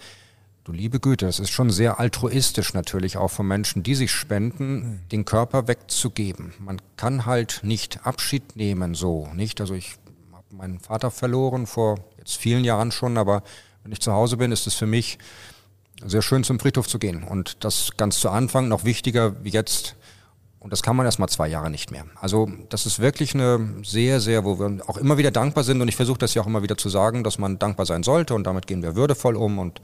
du 0.64 0.72
liebe 0.72 1.00
Güte, 1.00 1.26
das 1.26 1.38
ist 1.38 1.50
schon 1.50 1.70
sehr 1.70 2.00
altruistisch 2.00 2.74
natürlich 2.74 3.16
auch 3.16 3.30
von 3.30 3.46
Menschen, 3.46 3.82
die 3.82 3.94
sich 3.94 4.10
spenden, 4.10 5.02
den 5.12 5.24
Körper 5.24 5.68
wegzugeben. 5.68 6.54
Man 6.58 6.80
kann 6.96 7.26
halt 7.26 7.60
nicht 7.62 8.04
Abschied 8.04 8.56
nehmen 8.56 8.94
so, 8.94 9.28
nicht? 9.34 9.60
Also 9.60 9.74
ich 9.74 9.96
habe 10.32 10.44
meinen 10.50 10.80
Vater 10.80 11.10
verloren 11.10 11.66
vor 11.66 11.98
jetzt 12.18 12.36
vielen 12.36 12.64
Jahren 12.64 12.90
schon, 12.90 13.16
aber 13.16 13.42
wenn 13.84 13.92
ich 13.92 14.00
zu 14.00 14.12
Hause 14.12 14.38
bin, 14.38 14.50
ist 14.50 14.66
es 14.66 14.74
für 14.74 14.86
mich 14.86 15.18
sehr 16.04 16.22
schön 16.22 16.44
zum 16.44 16.60
Friedhof 16.60 16.88
zu 16.88 16.98
gehen. 16.98 17.22
Und 17.22 17.64
das 17.64 17.92
ganz 17.96 18.18
zu 18.20 18.30
Anfang 18.30 18.68
noch 18.68 18.84
wichtiger 18.84 19.42
wie 19.44 19.50
jetzt. 19.50 19.96
Und 20.58 20.72
das 20.72 20.82
kann 20.82 20.96
man 20.96 21.06
erst 21.06 21.18
mal 21.18 21.28
zwei 21.28 21.48
Jahre 21.48 21.70
nicht 21.70 21.90
mehr. 21.90 22.04
Also 22.20 22.50
das 22.70 22.86
ist 22.86 22.98
wirklich 22.98 23.34
eine 23.34 23.74
sehr, 23.84 24.20
sehr, 24.20 24.44
wo 24.44 24.58
wir 24.58 24.80
auch 24.88 24.96
immer 24.96 25.16
wieder 25.16 25.30
dankbar 25.30 25.64
sind. 25.64 25.80
Und 25.80 25.88
ich 25.88 25.96
versuche 25.96 26.18
das 26.18 26.34
ja 26.34 26.42
auch 26.42 26.46
immer 26.46 26.62
wieder 26.62 26.76
zu 26.76 26.88
sagen, 26.88 27.22
dass 27.24 27.38
man 27.38 27.58
dankbar 27.58 27.86
sein 27.86 28.02
sollte. 28.02 28.34
Und 28.34 28.44
damit 28.44 28.66
gehen 28.66 28.82
wir 28.82 28.96
würdevoll 28.96 29.36
um. 29.36 29.58
Und 29.58 29.80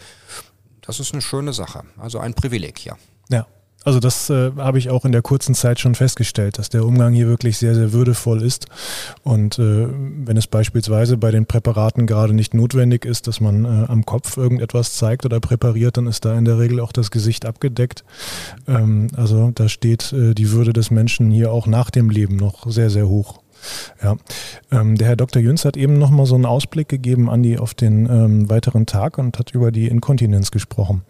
das 0.80 0.98
ist 0.98 1.12
eine 1.12 1.22
schöne 1.22 1.52
Sache. 1.52 1.84
Also 1.98 2.18
ein 2.18 2.34
Privileg 2.34 2.78
hier. 2.78 2.96
Ja, 3.28 3.46
also 3.84 4.00
das 4.00 4.30
äh, 4.30 4.52
habe 4.56 4.78
ich 4.78 4.90
auch 4.90 5.04
in 5.04 5.12
der 5.12 5.22
kurzen 5.22 5.54
Zeit 5.54 5.80
schon 5.80 5.94
festgestellt, 5.94 6.58
dass 6.58 6.68
der 6.68 6.84
Umgang 6.84 7.12
hier 7.12 7.28
wirklich 7.28 7.58
sehr, 7.58 7.74
sehr 7.74 7.92
würdevoll 7.92 8.42
ist. 8.42 8.66
Und 9.22 9.58
äh, 9.58 9.88
wenn 9.88 10.36
es 10.36 10.46
beispielsweise 10.46 11.16
bei 11.16 11.30
den 11.30 11.46
Präparaten 11.46 12.06
gerade 12.06 12.32
nicht 12.32 12.54
notwendig 12.54 13.04
ist, 13.04 13.26
dass 13.26 13.40
man 13.40 13.64
äh, 13.64 13.86
am 13.88 14.06
Kopf 14.06 14.36
irgendetwas 14.36 14.94
zeigt 14.94 15.24
oder 15.24 15.40
präpariert, 15.40 15.96
dann 15.96 16.06
ist 16.06 16.24
da 16.24 16.36
in 16.36 16.44
der 16.44 16.58
Regel 16.58 16.80
auch 16.80 16.92
das 16.92 17.10
Gesicht 17.10 17.44
abgedeckt. 17.44 18.04
Ähm, 18.68 19.08
also 19.16 19.50
da 19.54 19.68
steht 19.68 20.12
äh, 20.12 20.34
die 20.34 20.52
Würde 20.52 20.72
des 20.72 20.90
Menschen 20.90 21.30
hier 21.30 21.52
auch 21.52 21.66
nach 21.66 21.90
dem 21.90 22.10
Leben 22.10 22.36
noch 22.36 22.70
sehr, 22.70 22.90
sehr 22.90 23.08
hoch. 23.08 23.41
Ja, 24.02 24.16
ähm, 24.70 24.96
der 24.96 25.08
Herr 25.08 25.16
Dr. 25.16 25.42
Jüns 25.42 25.64
hat 25.64 25.76
eben 25.76 25.98
nochmal 25.98 26.26
so 26.26 26.34
einen 26.34 26.46
Ausblick 26.46 26.88
gegeben, 26.88 27.30
Andi, 27.30 27.58
auf 27.58 27.74
den 27.74 28.08
ähm, 28.08 28.50
weiteren 28.50 28.86
Tag 28.86 29.18
und 29.18 29.38
hat 29.38 29.52
über 29.52 29.72
die 29.72 29.88
Inkontinenz 29.88 30.50
gesprochen. 30.50 31.02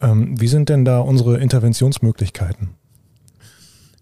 Ähm, 0.00 0.40
wie 0.40 0.48
sind 0.48 0.68
denn 0.68 0.84
da 0.84 1.00
unsere 1.00 1.38
Interventionsmöglichkeiten? 1.38 2.70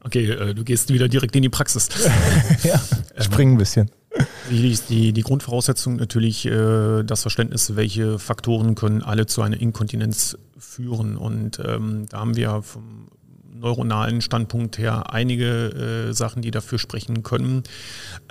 Okay, 0.04 0.30
äh, 0.30 0.54
du 0.54 0.64
gehst 0.64 0.92
wieder 0.92 1.08
direkt 1.08 1.34
in 1.34 1.42
die 1.42 1.48
Praxis. 1.48 1.88
ja, 2.62 2.80
spring 3.18 3.52
ein 3.52 3.58
bisschen. 3.58 3.90
Die, 4.50 4.78
die, 4.88 5.12
die 5.12 5.22
Grundvoraussetzung 5.22 5.96
natürlich 5.96 6.46
äh, 6.46 7.02
das 7.02 7.22
Verständnis, 7.22 7.74
welche 7.74 8.18
Faktoren 8.18 8.74
können 8.74 9.02
alle 9.02 9.26
zu 9.26 9.42
einer 9.42 9.60
Inkontinenz 9.60 10.36
führen. 10.58 11.16
Und 11.16 11.60
ähm, 11.64 12.06
da 12.10 12.20
haben 12.20 12.36
wir 12.36 12.62
vom 12.62 13.08
neuronalen 13.64 14.20
Standpunkt 14.20 14.78
her 14.78 15.12
einige 15.12 16.08
äh, 16.08 16.12
Sachen, 16.12 16.42
die 16.42 16.50
dafür 16.50 16.78
sprechen 16.78 17.22
können, 17.22 17.64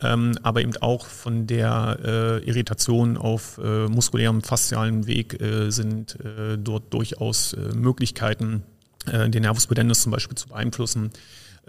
ähm, 0.01 0.37
aber 0.43 0.61
eben 0.61 0.77
auch 0.77 1.05
von 1.05 1.47
der 1.47 1.99
äh, 2.03 2.47
Irritation 2.47 3.17
auf 3.17 3.59
äh, 3.63 3.87
muskulärem 3.87 4.41
faszialen 4.41 5.07
Weg 5.07 5.41
äh, 5.41 5.71
sind 5.71 6.17
äh, 6.23 6.57
dort 6.57 6.93
durchaus 6.93 7.53
äh, 7.53 7.75
Möglichkeiten, 7.75 8.63
den 9.05 9.41
Nervus 9.41 9.67
pudendus 9.67 10.01
zum 10.03 10.13
Beispiel 10.13 10.37
zu 10.37 10.47
beeinflussen. 10.47 11.11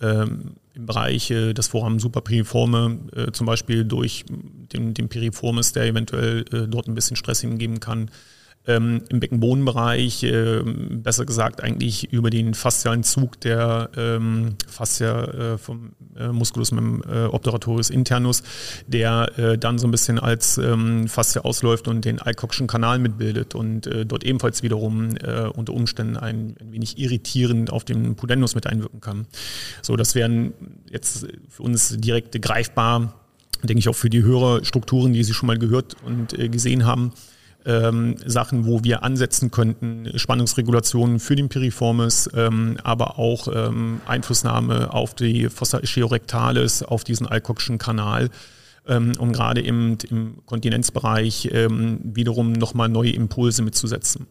Ähm, 0.00 0.52
Im 0.74 0.86
Bereich 0.86 1.28
des 1.28 1.66
Vorhabens 1.66 2.02
Superpiriforme, 2.02 2.98
zum 3.32 3.46
Beispiel 3.46 3.84
durch 3.84 4.24
den, 4.72 4.94
den 4.94 5.08
Piriformis, 5.08 5.72
der 5.72 5.86
eventuell 5.86 6.44
dort 6.44 6.86
ein 6.86 6.94
bisschen 6.94 7.16
Stress 7.16 7.40
hingeben 7.40 7.80
kann, 7.80 8.08
ähm, 8.66 9.02
im 9.10 9.20
Beckenbodenbereich, 9.20 10.22
äh, 10.22 10.62
besser 10.64 11.26
gesagt 11.26 11.62
eigentlich 11.62 12.12
über 12.12 12.30
den 12.30 12.54
faszialen 12.54 13.02
Zug 13.02 13.40
der 13.40 13.90
ähm, 13.96 14.56
Fascia 14.66 15.24
äh, 15.24 15.58
vom 15.58 15.92
äh, 16.16 16.28
Musculus 16.28 16.72
äh, 16.72 17.24
obturatorius 17.24 17.90
internus, 17.90 18.42
der 18.86 19.38
äh, 19.38 19.58
dann 19.58 19.78
so 19.78 19.86
ein 19.86 19.90
bisschen 19.90 20.18
als 20.18 20.56
ähm, 20.56 21.08
Fascia 21.08 21.42
ausläuft 21.42 21.88
und 21.88 22.04
den 22.04 22.20
Alcockschen 22.20 22.66
Kanal 22.66 22.98
mitbildet 22.98 23.54
und 23.54 23.86
äh, 23.86 24.06
dort 24.06 24.24
ebenfalls 24.24 24.62
wiederum 24.62 25.14
unter 25.54 25.72
Umständen 25.72 26.16
ein, 26.16 26.56
ein 26.60 26.72
wenig 26.72 26.98
irritierend 26.98 27.70
auf 27.70 27.84
den 27.84 28.14
Pudendus 28.14 28.54
mit 28.54 28.66
einwirken 28.66 29.00
kann. 29.00 29.26
So, 29.82 29.96
das 29.96 30.14
wären 30.14 30.52
jetzt 30.90 31.26
für 31.48 31.62
uns 31.62 31.96
direkt 31.98 32.40
greifbar, 32.40 33.14
denke 33.62 33.78
ich 33.78 33.88
auch 33.88 33.94
für 33.94 34.10
die 34.10 34.22
Hörerstrukturen, 34.22 35.12
die 35.12 35.24
Sie 35.24 35.34
schon 35.34 35.46
mal 35.46 35.58
gehört 35.58 35.96
und 36.04 36.36
gesehen 36.50 36.86
haben 36.86 37.12
ähm, 37.66 38.16
Sachen, 38.24 38.66
wo 38.66 38.84
wir 38.84 39.02
ansetzen 39.02 39.50
könnten, 39.50 40.10
Spannungsregulationen 40.16 41.18
für 41.18 41.36
den 41.36 41.48
Piriformis, 41.48 42.28
ähm, 42.34 42.76
aber 42.82 43.18
auch 43.18 43.48
ähm, 43.52 44.00
Einflussnahme 44.06 44.92
auf 44.92 45.14
die 45.14 45.48
Fossa 45.48 45.78
ischiorectalis, 45.78 46.82
auf 46.82 47.04
diesen 47.04 47.26
Alcockschen 47.26 47.78
Kanal, 47.78 48.30
ähm, 48.86 49.12
um 49.18 49.32
gerade 49.32 49.60
im, 49.60 49.96
im 50.10 50.44
Kontinenzbereich 50.46 51.48
ähm, 51.52 52.00
wiederum 52.02 52.52
nochmal 52.52 52.88
neue 52.88 53.12
Impulse 53.12 53.62
mitzusetzen. 53.62 54.26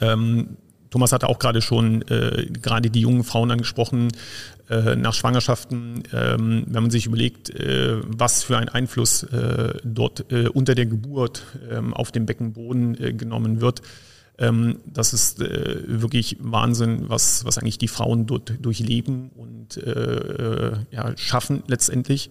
Ähm, 0.00 0.56
Thomas 0.94 1.10
hatte 1.10 1.28
auch 1.28 1.40
gerade 1.40 1.60
schon 1.60 2.02
äh, 2.02 2.46
gerade 2.52 2.88
die 2.88 3.00
jungen 3.00 3.24
Frauen 3.24 3.50
angesprochen, 3.50 4.12
äh, 4.70 4.94
nach 4.94 5.12
Schwangerschaften, 5.12 6.04
ähm, 6.12 6.62
wenn 6.68 6.82
man 6.84 6.90
sich 6.92 7.06
überlegt, 7.06 7.50
äh, 7.50 7.96
was 8.06 8.44
für 8.44 8.58
ein 8.58 8.68
Einfluss 8.68 9.24
äh, 9.24 9.74
dort 9.82 10.30
äh, 10.30 10.46
unter 10.46 10.76
der 10.76 10.86
Geburt 10.86 11.42
ähm, 11.68 11.94
auf 11.94 12.12
dem 12.12 12.26
Beckenboden 12.26 13.02
äh, 13.02 13.12
genommen 13.12 13.60
wird. 13.60 13.82
Ähm, 14.38 14.78
das 14.86 15.12
ist 15.12 15.40
wirklich 15.40 16.36
Wahnsinn, 16.38 17.08
was, 17.08 17.44
was 17.44 17.58
eigentlich 17.58 17.78
die 17.78 17.88
Frauen 17.88 18.26
dort 18.26 18.54
durchleben 18.64 19.30
und 19.34 19.80
ja, 20.90 21.16
schaffen 21.16 21.64
letztendlich. 21.66 22.30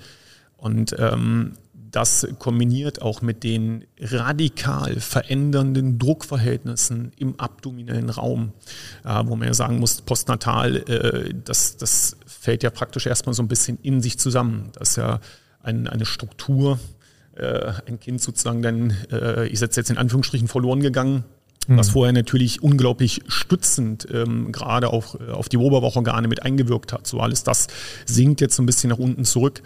Und 0.55 0.95
ähm, 0.97 1.57
das 1.93 2.27
kombiniert 2.39 3.03
auch 3.03 3.21
mit 3.21 3.43
den 3.43 3.85
radikal 3.99 4.99
verändernden 4.99 5.99
Druckverhältnissen 5.99 7.11
im 7.17 7.39
abdominellen 7.39 8.09
Raum, 8.09 8.51
äh, 9.05 9.21
wo 9.25 9.35
man 9.35 9.47
ja 9.47 9.53
sagen 9.53 9.79
muss, 9.79 10.01
postnatal, 10.01 10.77
äh, 10.89 11.33
das, 11.45 11.77
das 11.77 12.17
fällt 12.25 12.63
ja 12.63 12.71
praktisch 12.71 13.05
erstmal 13.05 13.35
so 13.35 13.43
ein 13.43 13.47
bisschen 13.47 13.77
in 13.83 14.01
sich 14.01 14.17
zusammen. 14.17 14.71
Das 14.73 14.89
ist 14.89 14.95
ja 14.95 15.19
ein, 15.61 15.87
eine 15.87 16.07
Struktur, 16.07 16.79
äh, 17.35 17.73
ein 17.85 17.99
Kind 17.99 18.21
sozusagen 18.21 18.63
dann, 18.63 18.97
ich 19.49 19.59
setze 19.59 19.79
jetzt 19.79 19.91
in 19.91 19.97
Anführungsstrichen, 19.97 20.47
verloren 20.47 20.81
gegangen, 20.81 21.23
was 21.67 21.89
mhm. 21.89 21.93
vorher 21.93 22.13
natürlich 22.13 22.63
unglaublich 22.63 23.21
stützend 23.27 24.07
ähm, 24.11 24.51
gerade 24.51 24.91
auch 24.91 25.15
äh, 25.19 25.31
auf 25.31 25.47
die 25.47 25.57
Oberbauchorgane 25.57 26.27
mit 26.27 26.43
eingewirkt 26.43 26.91
hat. 26.91 27.07
So 27.07 27.19
alles 27.19 27.43
das 27.43 27.67
sinkt 28.05 28.41
jetzt 28.41 28.55
so 28.55 28.63
ein 28.63 28.65
bisschen 28.65 28.89
nach 28.89 28.97
unten 28.97 29.25
zurück 29.25 29.61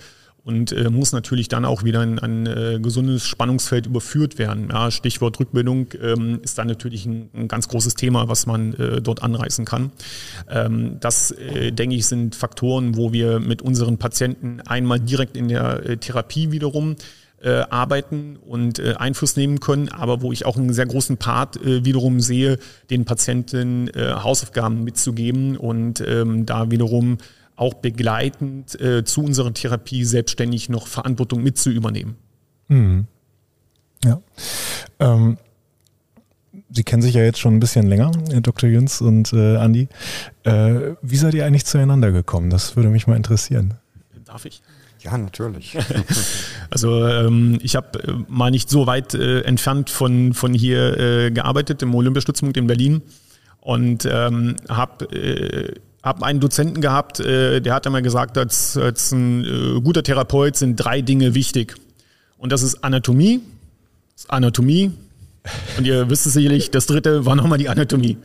und 0.47 0.71
äh, 0.71 0.89
muss 0.89 1.11
natürlich 1.11 1.49
dann 1.49 1.65
auch 1.65 1.83
wieder 1.83 2.01
in 2.03 2.19
ein 2.19 2.45
äh, 2.45 2.79
gesundes 2.81 3.27
Spannungsfeld 3.27 3.85
überführt 3.85 4.39
werden. 4.39 4.69
Ja, 4.71 4.89
Stichwort 4.91 5.37
Rückbildung 5.41 5.87
ähm, 6.01 6.39
ist 6.41 6.57
dann 6.57 6.67
natürlich 6.67 7.05
ein, 7.05 7.29
ein, 7.33 7.47
ganz 7.49 7.67
großes 7.67 7.95
Thema, 7.95 8.29
was 8.29 8.45
man 8.45 8.73
äh, 8.75 9.01
dort 9.01 9.21
anreißen 9.21 9.65
kann. 9.65 9.91
Ähm, 10.49 11.01
das, 11.01 11.31
äh, 11.31 11.73
denke 11.73 11.97
ich, 11.97 12.05
sind 12.05 12.33
Faktoren, 12.33 12.95
wo 12.95 13.11
wir 13.11 13.41
mit 13.41 13.61
unseren 13.61 13.97
Patienten 13.97 14.61
einmal 14.61 15.01
direkt 15.01 15.35
in 15.35 15.49
der 15.49 15.85
äh, 15.85 15.97
Therapie 15.97 16.49
wiederum 16.49 16.95
äh, 17.41 17.63
arbeiten 17.69 18.37
und 18.37 18.79
äh, 18.79 18.93
Einfluss 18.93 19.35
nehmen 19.35 19.59
können, 19.59 19.89
aber 19.89 20.21
wo 20.21 20.31
ich 20.31 20.45
auch 20.45 20.55
einen 20.55 20.71
sehr 20.71 20.85
großen 20.85 21.17
Part 21.17 21.57
äh, 21.57 21.83
wiederum 21.83 22.21
sehe, 22.21 22.57
den 22.89 23.03
Patienten 23.03 23.89
äh, 23.89 24.13
Hausaufgaben 24.13 24.85
mitzugeben 24.85 25.57
und 25.57 25.99
ähm, 25.99 26.45
da 26.45 26.71
wiederum 26.71 27.17
auch 27.57 27.73
begleitend 27.73 28.79
äh, 28.79 29.03
zu 29.03 29.23
unserer 29.23 29.53
Therapie 29.53 30.05
selbstständig 30.05 30.69
noch 30.69 30.87
Verantwortung 30.87 31.43
mit 31.43 31.57
zu 31.57 31.69
übernehmen. 31.69 32.15
Mhm. 32.69 33.07
Ja. 34.05 34.21
Ähm, 34.99 35.37
Sie 36.69 36.83
kennen 36.83 37.01
sich 37.01 37.15
ja 37.15 37.23
jetzt 37.23 37.39
schon 37.39 37.55
ein 37.55 37.59
bisschen 37.59 37.87
länger, 37.87 38.11
Herr 38.29 38.41
Dr. 38.41 38.69
Jüns 38.69 38.99
und 39.01 39.31
äh, 39.31 39.55
Andi. 39.55 39.87
Äh, 40.43 40.95
wie 41.01 41.15
seid 41.15 41.33
ihr 41.33 41.45
eigentlich 41.45 41.65
zueinander 41.65 42.11
gekommen? 42.11 42.49
Das 42.49 42.75
würde 42.75 42.89
mich 42.89 43.07
mal 43.07 43.15
interessieren. 43.15 43.75
Darf 44.25 44.45
ich? 44.45 44.61
Ja, 45.01 45.17
natürlich. 45.17 45.77
also 46.69 47.07
ähm, 47.07 47.59
ich 47.61 47.75
habe 47.75 48.03
äh, 48.03 48.13
mal 48.27 48.51
nicht 48.51 48.69
so 48.69 48.85
weit 48.85 49.13
äh, 49.13 49.41
entfernt 49.41 49.89
von, 49.89 50.33
von 50.33 50.53
hier 50.53 50.97
äh, 50.99 51.31
gearbeitet, 51.31 51.81
im 51.83 51.95
Olympiastützpunkt 51.95 52.57
in 52.57 52.67
Berlin 52.67 53.01
und 53.61 54.07
ähm, 54.11 54.57
habe 54.67 55.79
äh, 56.03 56.07
hab 56.07 56.23
einen 56.23 56.39
Dozenten 56.39 56.81
gehabt, 56.81 57.19
äh, 57.19 57.61
der 57.61 57.73
hat 57.73 57.85
einmal 57.85 58.01
gesagt, 58.01 58.37
als, 58.37 58.77
als 58.77 59.11
ein 59.11 59.43
äh, 59.43 59.81
guter 59.81 60.03
Therapeut 60.03 60.55
sind 60.55 60.75
drei 60.75 61.01
Dinge 61.01 61.35
wichtig. 61.35 61.75
Und 62.37 62.51
das 62.51 62.61
ist 62.61 62.83
Anatomie, 62.83 63.41
das 64.13 64.25
ist 64.25 64.31
Anatomie 64.31 64.91
und 65.77 65.85
ihr 65.85 66.09
wisst 66.09 66.25
es 66.25 66.33
sicherlich, 66.33 66.71
das 66.71 66.85
dritte 66.85 67.25
war 67.25 67.35
nochmal 67.35 67.57
die 67.57 67.69
Anatomie. 67.69 68.17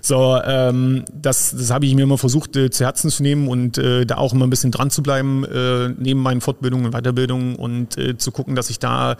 So, 0.00 0.40
ähm, 0.44 1.04
das, 1.12 1.54
das 1.56 1.70
habe 1.70 1.86
ich 1.86 1.94
mir 1.94 2.02
immer 2.02 2.18
versucht 2.18 2.56
äh, 2.56 2.70
zu 2.70 2.84
Herzen 2.84 3.10
zu 3.10 3.22
nehmen 3.22 3.48
und 3.48 3.78
äh, 3.78 4.06
da 4.06 4.16
auch 4.16 4.32
immer 4.32 4.46
ein 4.46 4.50
bisschen 4.50 4.70
dran 4.70 4.90
zu 4.90 5.02
bleiben, 5.02 5.44
äh, 5.44 5.88
neben 5.98 6.20
meinen 6.20 6.40
Fortbildungen 6.40 6.86
und 6.86 6.92
Weiterbildungen 6.92 7.56
und 7.56 7.98
äh, 7.98 8.16
zu 8.16 8.32
gucken, 8.32 8.54
dass 8.54 8.70
ich 8.70 8.78
da 8.78 9.16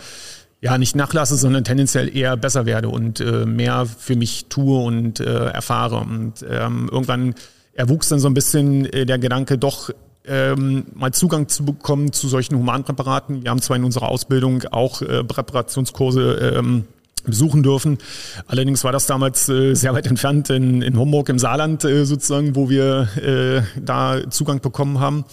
ja 0.60 0.78
nicht 0.78 0.96
nachlasse, 0.96 1.36
sondern 1.36 1.64
tendenziell 1.64 2.14
eher 2.14 2.36
besser 2.36 2.66
werde 2.66 2.88
und 2.88 3.20
äh, 3.20 3.44
mehr 3.44 3.86
für 3.86 4.16
mich 4.16 4.46
tue 4.48 4.82
und 4.82 5.20
äh, 5.20 5.46
erfahre. 5.46 5.96
Und 5.96 6.44
ähm, 6.48 6.88
irgendwann 6.90 7.34
erwuchs 7.76 8.08
dann 8.08 8.18
so 8.18 8.28
ein 8.28 8.34
bisschen 8.34 8.86
äh, 8.86 9.06
der 9.06 9.18
Gedanke, 9.18 9.58
doch 9.58 9.90
ähm, 10.26 10.86
mal 10.94 11.12
Zugang 11.12 11.48
zu 11.48 11.64
bekommen 11.64 12.12
zu 12.12 12.28
solchen 12.28 12.56
Humanpräparaten. 12.56 13.44
Wir 13.44 13.50
haben 13.50 13.62
zwar 13.62 13.76
in 13.76 13.84
unserer 13.84 14.08
Ausbildung 14.08 14.64
auch 14.64 15.02
äh, 15.02 15.22
Präparationskurse 15.22 16.54
ähm, 16.56 16.84
besuchen 17.24 17.62
dürfen. 17.62 17.98
Allerdings 18.46 18.84
war 18.84 18.92
das 18.92 19.06
damals 19.06 19.48
äh, 19.48 19.74
sehr 19.74 19.94
weit 19.94 20.06
entfernt 20.06 20.50
in, 20.50 20.82
in 20.82 20.98
Homburg 20.98 21.28
im 21.28 21.38
Saarland 21.38 21.84
äh, 21.84 22.04
sozusagen, 22.04 22.56
wo 22.56 22.68
wir 22.70 23.08
äh, 23.16 23.80
da 23.80 24.30
Zugang 24.30 24.60
bekommen 24.60 25.00
haben. 25.00 25.24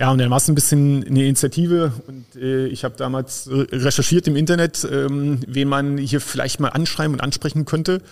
Ja, 0.00 0.10
und 0.10 0.18
dann 0.18 0.28
war 0.30 0.38
es 0.38 0.48
ein 0.48 0.56
bisschen 0.56 1.04
eine 1.04 1.22
Initiative 1.22 1.92
und 2.08 2.24
äh, 2.34 2.66
ich 2.66 2.82
habe 2.82 2.96
damals 2.96 3.48
recherchiert 3.48 4.26
im 4.26 4.34
Internet, 4.34 4.86
ähm, 4.90 5.38
wen 5.46 5.68
man 5.68 5.98
hier 5.98 6.20
vielleicht 6.20 6.58
mal 6.58 6.70
anschreiben 6.70 7.14
und 7.14 7.20
ansprechen 7.20 7.64
könnte. 7.64 8.02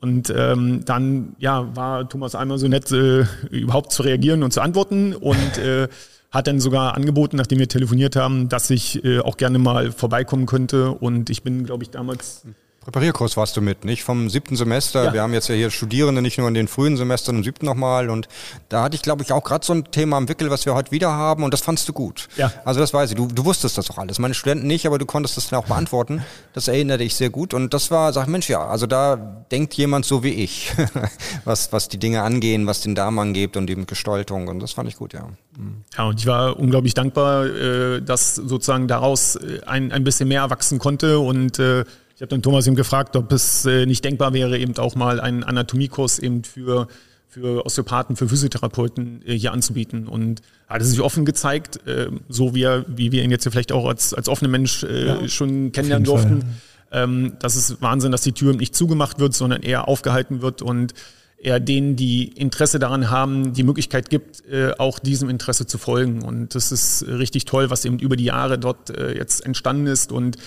Und 0.00 0.32
ähm, 0.36 0.84
dann 0.84 1.36
ja, 1.38 1.74
war 1.74 2.08
Thomas 2.08 2.34
einmal 2.34 2.58
so 2.58 2.68
nett, 2.68 2.90
äh, 2.92 3.24
überhaupt 3.50 3.92
zu 3.92 4.02
reagieren 4.02 4.42
und 4.42 4.52
zu 4.52 4.60
antworten 4.60 5.14
und 5.14 5.58
äh, 5.58 5.88
hat 6.30 6.46
dann 6.46 6.60
sogar 6.60 6.94
angeboten, 6.94 7.36
nachdem 7.36 7.58
wir 7.58 7.68
telefoniert 7.68 8.14
haben, 8.14 8.48
dass 8.48 8.68
ich 8.70 9.04
äh, 9.04 9.20
auch 9.20 9.36
gerne 9.36 9.58
mal 9.58 9.92
vorbeikommen 9.92 10.46
könnte. 10.46 10.90
Und 10.90 11.30
ich 11.30 11.42
bin, 11.42 11.64
glaube 11.64 11.82
ich, 11.82 11.90
damals 11.90 12.44
Präparierkurs 12.86 13.36
warst 13.36 13.56
du 13.56 13.60
mit, 13.60 13.84
nicht? 13.84 14.04
Vom 14.04 14.30
siebten 14.30 14.54
Semester. 14.54 15.06
Ja. 15.06 15.12
Wir 15.12 15.22
haben 15.22 15.32
jetzt 15.32 15.48
ja 15.48 15.56
hier 15.56 15.72
Studierende, 15.72 16.22
nicht 16.22 16.38
nur 16.38 16.46
in 16.46 16.54
den 16.54 16.68
frühen 16.68 16.96
Semestern, 16.96 17.34
im 17.34 17.42
siebten 17.42 17.66
nochmal. 17.66 18.10
Und 18.10 18.28
da 18.68 18.84
hatte 18.84 18.94
ich, 18.94 19.02
glaube 19.02 19.24
ich, 19.24 19.32
auch 19.32 19.42
gerade 19.42 19.66
so 19.66 19.72
ein 19.72 19.90
Thema 19.90 20.16
am 20.16 20.28
Wickel, 20.28 20.50
was 20.50 20.66
wir 20.66 20.74
heute 20.74 20.92
wieder 20.92 21.10
haben. 21.10 21.42
Und 21.42 21.52
das 21.52 21.62
fandst 21.62 21.88
du 21.88 21.92
gut. 21.92 22.28
Ja. 22.36 22.52
Also 22.64 22.78
das 22.78 22.94
weiß 22.94 23.10
ich. 23.10 23.16
Du, 23.16 23.26
du 23.26 23.44
wusstest 23.44 23.76
das 23.76 23.90
auch 23.90 23.98
alles. 23.98 24.20
Meine 24.20 24.34
Studenten 24.34 24.68
nicht, 24.68 24.86
aber 24.86 24.98
du 24.98 25.04
konntest 25.04 25.36
das 25.36 25.48
dann 25.48 25.58
auch 25.58 25.66
beantworten. 25.66 26.22
Das 26.52 26.68
erinnerte 26.68 27.04
ich 27.04 27.14
sehr 27.14 27.28
gut. 27.28 27.52
Und 27.52 27.74
das 27.74 27.90
war, 27.90 28.14
sag 28.14 28.28
Mensch, 28.28 28.48
ja, 28.48 28.66
also 28.66 28.86
da 28.86 29.16
denkt 29.50 29.74
jemand 29.74 30.06
so 30.06 30.22
wie 30.22 30.30
ich, 30.30 30.72
was, 31.44 31.70
was 31.70 31.88
die 31.88 31.98
Dinge 31.98 32.22
angehen, 32.22 32.66
was 32.66 32.80
den 32.80 32.94
Darm 32.94 33.18
angeht 33.18 33.58
und 33.58 33.66
die 33.66 33.74
Gestaltung. 33.84 34.48
Und 34.48 34.60
das 34.60 34.72
fand 34.72 34.88
ich 34.88 34.96
gut, 34.96 35.12
ja. 35.12 35.28
Ja, 35.98 36.04
und 36.04 36.18
ich 36.18 36.26
war 36.26 36.58
unglaublich 36.58 36.94
dankbar, 36.94 37.44
äh, 37.44 38.00
dass 38.00 38.36
sozusagen 38.36 38.88
daraus 38.88 39.36
äh, 39.36 39.60
ein, 39.66 39.92
ein 39.92 40.02
bisschen 40.02 40.28
mehr 40.28 40.40
erwachsen 40.40 40.78
konnte 40.78 41.18
und 41.18 41.58
äh, 41.58 41.84
ich 42.16 42.22
habe 42.22 42.30
dann 42.30 42.40
Thomas 42.40 42.66
eben 42.66 42.76
gefragt, 42.76 43.14
ob 43.14 43.30
es 43.30 43.66
äh, 43.66 43.84
nicht 43.84 44.02
denkbar 44.02 44.32
wäre, 44.32 44.58
eben 44.58 44.76
auch 44.78 44.94
mal 44.94 45.20
einen 45.20 45.44
Anatomiekurs 45.44 46.18
eben 46.18 46.44
für, 46.44 46.88
für 47.28 47.66
Osteopathen, 47.66 48.16
für 48.16 48.26
Physiotherapeuten 48.26 49.20
äh, 49.26 49.34
hier 49.34 49.52
anzubieten. 49.52 50.08
Und 50.08 50.40
hat 50.66 50.80
es 50.80 50.88
sich 50.88 51.02
offen 51.02 51.26
gezeigt, 51.26 51.86
äh, 51.86 52.08
so 52.30 52.54
wie, 52.54 52.62
er, 52.62 52.86
wie 52.88 53.12
wir 53.12 53.22
ihn 53.22 53.30
jetzt 53.30 53.42
hier 53.42 53.52
vielleicht 53.52 53.70
auch 53.70 53.86
als, 53.86 54.14
als 54.14 54.30
offener 54.30 54.48
Mensch 54.48 54.82
ja, 54.82 55.28
schon 55.28 55.72
kennenlernen 55.72 56.04
durften. 56.04 56.44
Ähm, 56.90 57.34
das 57.40 57.54
ist 57.54 57.82
Wahnsinn, 57.82 58.12
dass 58.12 58.22
die 58.22 58.32
Tür 58.32 58.54
nicht 58.54 58.74
zugemacht 58.74 59.18
wird, 59.18 59.34
sondern 59.34 59.62
eher 59.62 59.86
aufgehalten 59.86 60.40
wird 60.40 60.62
und 60.62 60.94
er 61.38 61.60
denen, 61.60 61.96
die 61.96 62.28
Interesse 62.28 62.78
daran 62.78 63.10
haben, 63.10 63.52
die 63.52 63.62
Möglichkeit 63.62 64.08
gibt, 64.08 64.42
auch 64.78 64.98
diesem 64.98 65.28
Interesse 65.28 65.66
zu 65.66 65.76
folgen. 65.76 66.22
Und 66.22 66.54
das 66.54 66.72
ist 66.72 67.06
richtig 67.06 67.44
toll, 67.44 67.68
was 67.68 67.84
eben 67.84 67.98
über 67.98 68.16
die 68.16 68.24
Jahre 68.24 68.58
dort 68.58 68.88
jetzt 68.88 69.44
entstanden 69.44 69.86
ist 69.86 70.12
und 70.12 70.38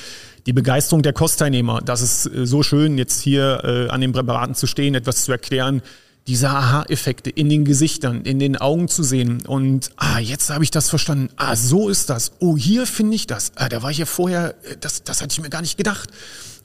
die 0.46 0.54
Begeisterung 0.54 1.02
der 1.02 1.14
Kostteilnehmer. 1.14 1.82
Das 1.82 2.02
ist 2.02 2.26
äh, 2.26 2.46
so 2.46 2.64
schön, 2.64 2.98
jetzt 2.98 3.22
hier 3.22 3.90
an 3.90 4.02
den 4.02 4.12
Präparaten 4.12 4.56
zu 4.56 4.68
stehen, 4.68 4.96
etwas 4.96 5.24
zu 5.24 5.32
erklären, 5.32 5.82
diese 6.28 6.50
Aha-Effekte 6.50 7.32
in 7.32 7.50
den 7.50 7.66
Gesichtern, 7.66 8.22
in 8.22 8.38
den 8.38 8.56
Augen 8.56 8.88
zu 8.88 9.02
sehen 9.02 9.46
und 9.48 9.90
ah, 9.98 10.20
jetzt 10.20 10.52
habe 10.52 10.64
ich 10.64 10.70
das 10.70 10.90
verstanden. 10.90 11.30
Ah, 11.38 11.56
so 11.56 11.90
ist 11.90 12.10
das. 12.10 12.34
Oh, 12.40 12.56
hier 12.56 12.86
finde 12.86 13.16
ich 13.16 13.26
das. 13.26 13.52
Ah, 13.56 13.68
da 13.68 13.82
war 13.82 13.90
ich 13.90 13.98
ja 13.98 14.06
vorher, 14.06 14.54
das, 14.80 15.04
das 15.04 15.22
hatte 15.22 15.34
ich 15.34 15.42
mir 15.42 15.50
gar 15.50 15.62
nicht 15.62 15.78
gedacht. 15.78 16.10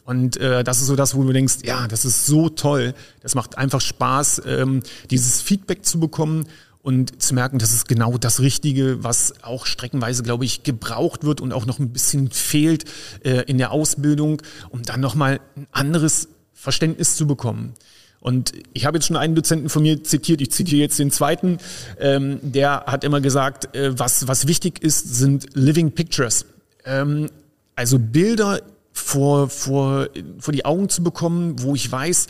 Und 0.04 0.36
äh, 0.36 0.62
das 0.64 0.80
ist 0.80 0.86
so 0.86 0.96
das, 0.96 1.14
wo 1.14 1.22
du 1.22 1.32
denkst, 1.32 1.60
ja, 1.64 1.88
das 1.88 2.04
ist 2.04 2.26
so 2.26 2.50
toll. 2.50 2.92
Das 3.22 3.34
macht 3.34 3.56
einfach 3.56 3.80
Spaß, 3.80 4.42
ähm, 4.46 4.82
dieses 5.10 5.40
Feedback 5.40 5.86
zu 5.86 5.98
bekommen 5.98 6.46
und 6.84 7.22
zu 7.22 7.34
merken, 7.34 7.58
das 7.58 7.72
ist 7.72 7.88
genau 7.88 8.18
das 8.18 8.40
Richtige, 8.40 9.02
was 9.02 9.32
auch 9.42 9.64
streckenweise, 9.64 10.22
glaube 10.22 10.44
ich, 10.44 10.64
gebraucht 10.64 11.24
wird 11.24 11.40
und 11.40 11.54
auch 11.54 11.64
noch 11.64 11.78
ein 11.78 11.88
bisschen 11.88 12.30
fehlt 12.30 12.84
äh, 13.24 13.42
in 13.46 13.56
der 13.56 13.72
Ausbildung, 13.72 14.42
um 14.68 14.82
dann 14.82 15.00
nochmal 15.00 15.40
ein 15.56 15.66
anderes 15.72 16.28
Verständnis 16.52 17.16
zu 17.16 17.26
bekommen. 17.26 17.72
Und 18.20 18.52
ich 18.74 18.84
habe 18.84 18.98
jetzt 18.98 19.06
schon 19.06 19.16
einen 19.16 19.34
Dozenten 19.34 19.70
von 19.70 19.82
mir 19.82 20.04
zitiert, 20.04 20.42
ich 20.42 20.52
zitiere 20.52 20.82
jetzt 20.82 20.98
den 20.98 21.10
zweiten, 21.10 21.56
ähm, 21.98 22.38
der 22.42 22.84
hat 22.86 23.02
immer 23.02 23.22
gesagt, 23.22 23.74
äh, 23.74 23.98
was, 23.98 24.28
was 24.28 24.46
wichtig 24.46 24.82
ist, 24.82 25.14
sind 25.14 25.46
Living 25.54 25.92
Pictures. 25.92 26.44
Ähm, 26.84 27.30
also 27.76 27.98
Bilder 27.98 28.60
vor, 28.92 29.48
vor, 29.48 30.08
vor 30.38 30.52
die 30.52 30.66
Augen 30.66 30.90
zu 30.90 31.02
bekommen, 31.02 31.62
wo 31.62 31.74
ich 31.74 31.90
weiß, 31.90 32.26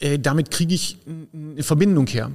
äh, 0.00 0.18
damit 0.18 0.50
kriege 0.50 0.74
ich 0.74 0.96
eine 1.34 1.62
Verbindung 1.62 2.06
her. 2.06 2.30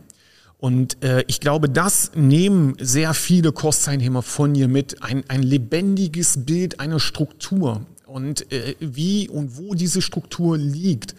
Und 0.64 1.04
äh, 1.04 1.26
ich 1.28 1.42
glaube, 1.42 1.68
das 1.68 2.12
nehmen 2.16 2.78
sehr 2.80 3.14
viele 3.14 3.52
Kursteilnehmer 3.52 4.22
von 4.22 4.54
dir 4.54 4.70
mit. 4.70 5.04
Ein, 5.04 5.26
ein 5.28 5.44
lebendiges 5.44 6.46
Bild 6.46 6.80
einer 6.80 7.02
Struktur 7.02 7.82
und 8.06 8.50
äh, 8.50 8.78
wie 8.80 9.28
und 9.28 9.58
wo 9.58 9.74
diese 9.74 10.02
Struktur 10.02 10.58
liegt. 10.58 11.16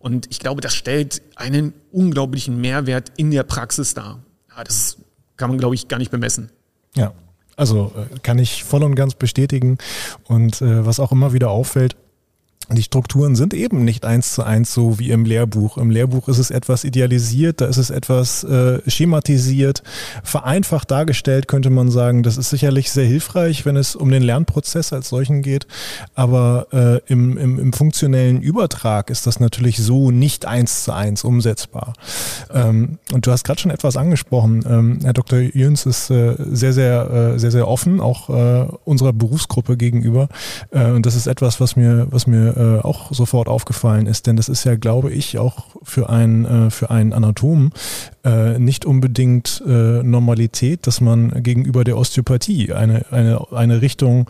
Und 0.00 0.26
ich 0.30 0.40
glaube, 0.40 0.60
das 0.60 0.74
stellt 0.74 1.22
einen 1.36 1.74
unglaublichen 1.92 2.60
Mehrwert 2.60 3.12
in 3.16 3.30
der 3.30 3.44
Praxis 3.44 3.94
dar. 3.94 4.18
Ja, 4.50 4.64
das 4.64 4.96
kann 5.36 5.50
man, 5.50 5.60
glaube 5.60 5.76
ich, 5.76 5.86
gar 5.86 5.98
nicht 5.98 6.10
bemessen. 6.10 6.50
Ja, 6.96 7.12
also 7.54 7.92
äh, 7.94 8.18
kann 8.24 8.40
ich 8.40 8.64
voll 8.64 8.82
und 8.82 8.96
ganz 8.96 9.14
bestätigen. 9.14 9.78
Und 10.24 10.60
äh, 10.60 10.84
was 10.84 10.98
auch 10.98 11.12
immer 11.12 11.32
wieder 11.32 11.50
auffällt, 11.50 11.94
die 12.76 12.82
Strukturen 12.82 13.34
sind 13.34 13.54
eben 13.54 13.84
nicht 13.84 14.04
eins 14.04 14.34
zu 14.34 14.42
eins 14.42 14.74
so 14.74 14.98
wie 14.98 15.10
im 15.10 15.24
Lehrbuch. 15.24 15.78
Im 15.78 15.90
Lehrbuch 15.90 16.28
ist 16.28 16.38
es 16.38 16.50
etwas 16.50 16.84
idealisiert, 16.84 17.62
da 17.62 17.66
ist 17.66 17.78
es 17.78 17.88
etwas 17.88 18.44
äh, 18.44 18.80
schematisiert, 18.86 19.82
vereinfacht 20.22 20.90
dargestellt, 20.90 21.48
könnte 21.48 21.70
man 21.70 21.90
sagen. 21.90 22.22
Das 22.22 22.36
ist 22.36 22.50
sicherlich 22.50 22.90
sehr 22.90 23.06
hilfreich, 23.06 23.64
wenn 23.64 23.76
es 23.76 23.96
um 23.96 24.10
den 24.10 24.22
Lernprozess 24.22 24.92
als 24.92 25.08
solchen 25.08 25.40
geht. 25.40 25.66
Aber 26.14 26.66
äh, 26.72 27.00
im, 27.10 27.38
im, 27.38 27.58
im 27.58 27.72
funktionellen 27.72 28.42
Übertrag 28.42 29.08
ist 29.08 29.26
das 29.26 29.40
natürlich 29.40 29.78
so 29.78 30.10
nicht 30.10 30.44
eins 30.44 30.84
zu 30.84 30.92
eins 30.92 31.24
umsetzbar. 31.24 31.94
Ähm, 32.52 32.98
und 33.12 33.26
du 33.26 33.30
hast 33.30 33.44
gerade 33.44 33.60
schon 33.60 33.70
etwas 33.70 33.96
angesprochen. 33.96 34.62
Ähm, 34.68 34.98
Herr 35.02 35.14
Dr. 35.14 35.38
Jöns 35.38 35.86
ist 35.86 36.10
äh, 36.10 36.34
sehr, 36.38 36.74
sehr, 36.74 37.10
äh, 37.10 37.38
sehr, 37.38 37.50
sehr 37.50 37.66
offen, 37.66 38.00
auch 38.00 38.28
äh, 38.28 38.66
unserer 38.84 39.14
Berufsgruppe 39.14 39.78
gegenüber. 39.78 40.28
Äh, 40.70 40.90
und 40.90 41.06
das 41.06 41.14
ist 41.14 41.26
etwas, 41.26 41.60
was 41.60 41.74
mir, 41.74 42.08
was 42.10 42.26
mir 42.26 42.57
äh, 42.58 42.80
auch 42.80 43.12
sofort 43.12 43.48
aufgefallen 43.48 44.06
ist, 44.06 44.26
denn 44.26 44.36
das 44.36 44.48
ist 44.48 44.64
ja, 44.64 44.76
glaube 44.76 45.12
ich, 45.12 45.38
auch 45.38 45.66
für 45.82 46.10
einen, 46.10 46.44
äh, 46.44 46.70
für 46.70 46.90
einen 46.90 47.12
Anatomen 47.12 47.70
äh, 48.24 48.58
nicht 48.58 48.84
unbedingt 48.84 49.62
äh, 49.66 50.02
Normalität, 50.02 50.86
dass 50.86 51.00
man 51.00 51.42
gegenüber 51.42 51.84
der 51.84 51.96
Osteopathie 51.96 52.72
eine, 52.72 53.06
eine, 53.10 53.52
eine 53.52 53.80
Richtung, 53.80 54.28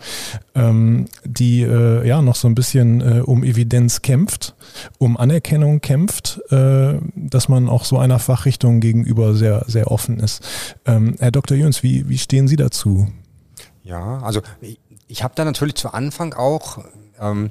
ähm, 0.53 1.05
die 1.25 1.63
äh, 1.63 2.07
ja 2.07 2.21
noch 2.21 2.35
so 2.35 2.47
ein 2.47 2.55
bisschen 2.55 3.01
äh, 3.01 3.21
um 3.21 3.43
Evidenz 3.43 4.01
kämpft, 4.01 4.55
um 4.99 5.17
Anerkennung 5.17 5.81
kämpft, 5.81 6.41
dass 6.49 7.49
man 7.49 7.69
auch 7.69 7.85
so 7.85 7.97
einer 7.97 8.19
Fachrichtung 8.19 8.79
gegenüber 8.79 9.33
sehr, 9.33 9.65
sehr 9.67 9.91
offen 9.91 10.19
ist. 10.19 10.43
Ähm, 10.85 11.15
Herr 11.19 11.31
Dr. 11.31 11.57
Jöns, 11.57 11.83
wie, 11.83 12.07
wie 12.07 12.17
stehen 12.17 12.47
Sie 12.47 12.55
dazu? 12.55 13.07
Ja, 13.83 14.19
also 14.19 14.41
ich, 14.61 14.79
ich 15.07 15.23
habe 15.23 15.33
da 15.35 15.43
natürlich 15.43 15.75
zu 15.75 15.91
Anfang 15.93 16.33
auch 16.33 16.79
ähm, 17.19 17.49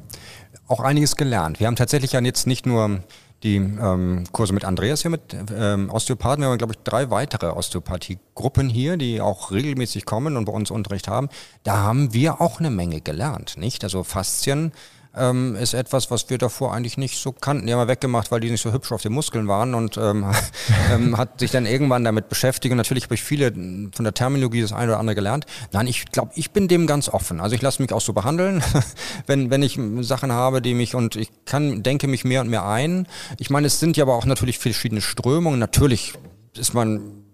auch 0.69 0.81
einiges 0.81 1.17
gelernt. 1.17 1.61
Wir 1.61 1.67
haben 1.67 1.77
tatsächlich 1.77 2.13
ja 2.13 2.21
jetzt 2.21 2.47
nicht 2.47 2.67
nur 2.67 3.03
die 3.43 3.57
ähm, 3.57 4.25
Kurse 4.33 4.53
mit 4.53 4.65
Andreas 4.65 5.03
hier, 5.03 5.11
mit 5.11 5.35
ähm, 5.57 5.91
Osteopathen. 5.91 6.43
Wir 6.43 6.51
haben, 6.51 6.59
glaube 6.59 6.75
ich, 6.75 6.81
drei 6.83 7.11
weitere 7.11 7.47
Osteopathiegruppen 7.47 8.69
hier, 8.69 8.97
die 8.97 9.21
auch 9.21 9.53
regelmäßig 9.53 10.05
kommen 10.05 10.37
und 10.37 10.45
bei 10.45 10.53
uns 10.53 10.71
Unterricht 10.71 11.09
haben. 11.09 11.29
Da 11.63 11.79
haben 11.79 12.13
wir 12.13 12.41
auch 12.41 12.59
eine 12.59 12.71
Menge 12.71 13.01
gelernt, 13.01 13.57
nicht? 13.57 13.85
Also 13.85 14.03
Faszien 14.03 14.73
ähm, 15.19 15.57
ist 15.57 15.75
etwas, 15.75 16.11
was 16.11 16.31
wir 16.31 16.39
davor 16.39 16.73
eigentlich 16.73 16.97
nicht 16.97 17.19
so 17.19 17.33
kannten. 17.33 17.67
Die 17.67 17.73
haben 17.73 17.81
wir 17.81 17.89
weggemacht, 17.89 18.31
weil 18.31 18.41
die 18.41 18.51
nicht 18.51 18.63
so 18.63 18.73
hübsch 18.73 18.93
auf 18.93 19.03
den 19.03 19.13
Muskeln 19.13 19.49
waren 19.49 19.75
und 19.75 19.97
ähm, 19.97 20.27
ähm, 20.93 21.17
hat 21.17 21.41
sich 21.41 21.51
dann 21.51 21.67
irgendwann 21.67 22.05
damit 22.05 22.29
beschäftigt. 22.29 22.73
Und 22.73 22.77
natürlich 22.77 23.05
habe 23.05 23.15
ich 23.15 23.23
viele 23.23 23.53
von 23.53 24.05
der 24.05 24.15
Terminologie 24.15 24.63
das 24.63 24.73
eine 24.73 24.93
oder 24.93 25.01
andere 25.01 25.15
gelernt. 25.15 25.47
Nein, 25.73 25.87
ich 25.87 26.07
glaube, 26.07 26.33
ich 26.35 26.51
bin 26.51 26.69
dem 26.69 26.87
ganz 26.87 27.09
offen. 27.09 27.41
Also 27.41 27.55
ich 27.55 27.63
lasse 27.63 27.83
mich 27.83 27.93
auch 27.93 28.01
so 28.01 28.13
behandeln, 28.13 28.63
wenn, 29.27 29.51
wenn 29.51 29.63
ich 29.63 29.79
Sachen 30.01 30.33
habe, 30.33 30.63
die 30.63 30.75
mich 30.75 30.95
und 30.95 31.17
ich 31.17 31.31
kann, 31.45 31.83
denke 31.83 32.09
mich 32.09 32.25
mehr 32.25 32.41
und 32.41 32.49
mehr 32.49 32.67
ein. 32.67 33.07
Ich 33.39 33.51
meine, 33.51 33.67
es 33.67 33.81
sind 33.81 33.97
ja 33.97 34.05
aber 34.05 34.15
auch 34.15 34.27
natürlich 34.27 34.59
verschiedene 34.59 35.01
Strömungen. 35.01 35.59
Natürlich 35.59 36.15
ist 36.57 36.75
man 36.75 37.25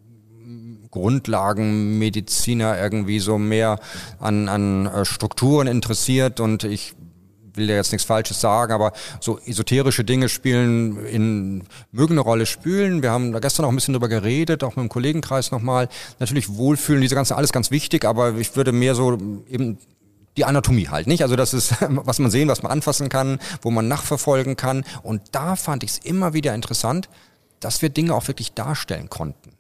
Grundlagenmediziner 0.95 2.81
irgendwie 2.81 3.19
so 3.19 3.37
mehr 3.37 3.81
an, 4.21 4.49
an 4.49 4.87
äh, 4.87 5.05
Strukturen 5.05 5.67
interessiert 5.67 6.39
und 6.39 6.63
ich 6.63 6.95
will 7.55 7.69
ja 7.69 7.77
jetzt 7.77 7.93
nichts 7.93 8.07
Falsches 8.07 8.41
sagen, 8.41 8.73
aber 8.73 8.93
so 9.21 9.39
esoterische 9.39 10.05
Dinge 10.05 10.29
spielen 10.29 11.05
in, 11.07 11.65
mögen 11.93 12.15
eine 12.15 12.21
Rolle 12.21 12.47
spielen. 12.47 13.03
Wir 13.03 13.11
haben 13.11 13.33
da 13.33 13.39
gestern 13.39 13.65
auch 13.65 13.71
ein 13.71 13.75
bisschen 13.75 13.95
drüber 13.95 14.09
geredet, 14.09 14.65
auch 14.65 14.77
mit 14.77 14.85
dem 14.85 14.89
Kollegenkreis 14.89 15.51
nochmal. 15.51 15.89
Natürlich 16.19 16.57
Wohlfühlen, 16.57 17.01
diese 17.01 17.15
ganze, 17.15 17.37
alles 17.37 17.53
ganz 17.53 17.71
wichtig, 17.71 18.05
aber 18.05 18.37
ich 18.37 18.57
würde 18.57 18.73
mehr 18.73 18.95
so 18.95 19.19
eben 19.49 19.79
die 20.37 20.45
Anatomie 20.45 20.89
halt, 20.89 21.07
nicht? 21.07 21.23
Also 21.23 21.37
das 21.37 21.55
ist, 21.55 21.75
was 21.89 22.19
man 22.19 22.31
sehen, 22.31 22.49
was 22.49 22.63
man 22.63 22.73
anfassen 22.73 23.09
kann, 23.09 23.39
wo 23.63 23.71
man 23.71 23.89
nachverfolgen 23.89 24.57
kann. 24.57 24.85
Und 25.03 25.23
da 25.33 25.57
fand 25.57 25.85
ich 25.85 25.93
es 25.93 25.99
immer 25.99 26.35
wieder 26.35 26.55
interessant, 26.55 27.09
dass 27.61 27.83
wir 27.83 27.89
Dinge 27.89 28.15
auch 28.15 28.29
wirklich 28.29 28.53
darstellen 28.53 29.09
konnten. 29.09 29.54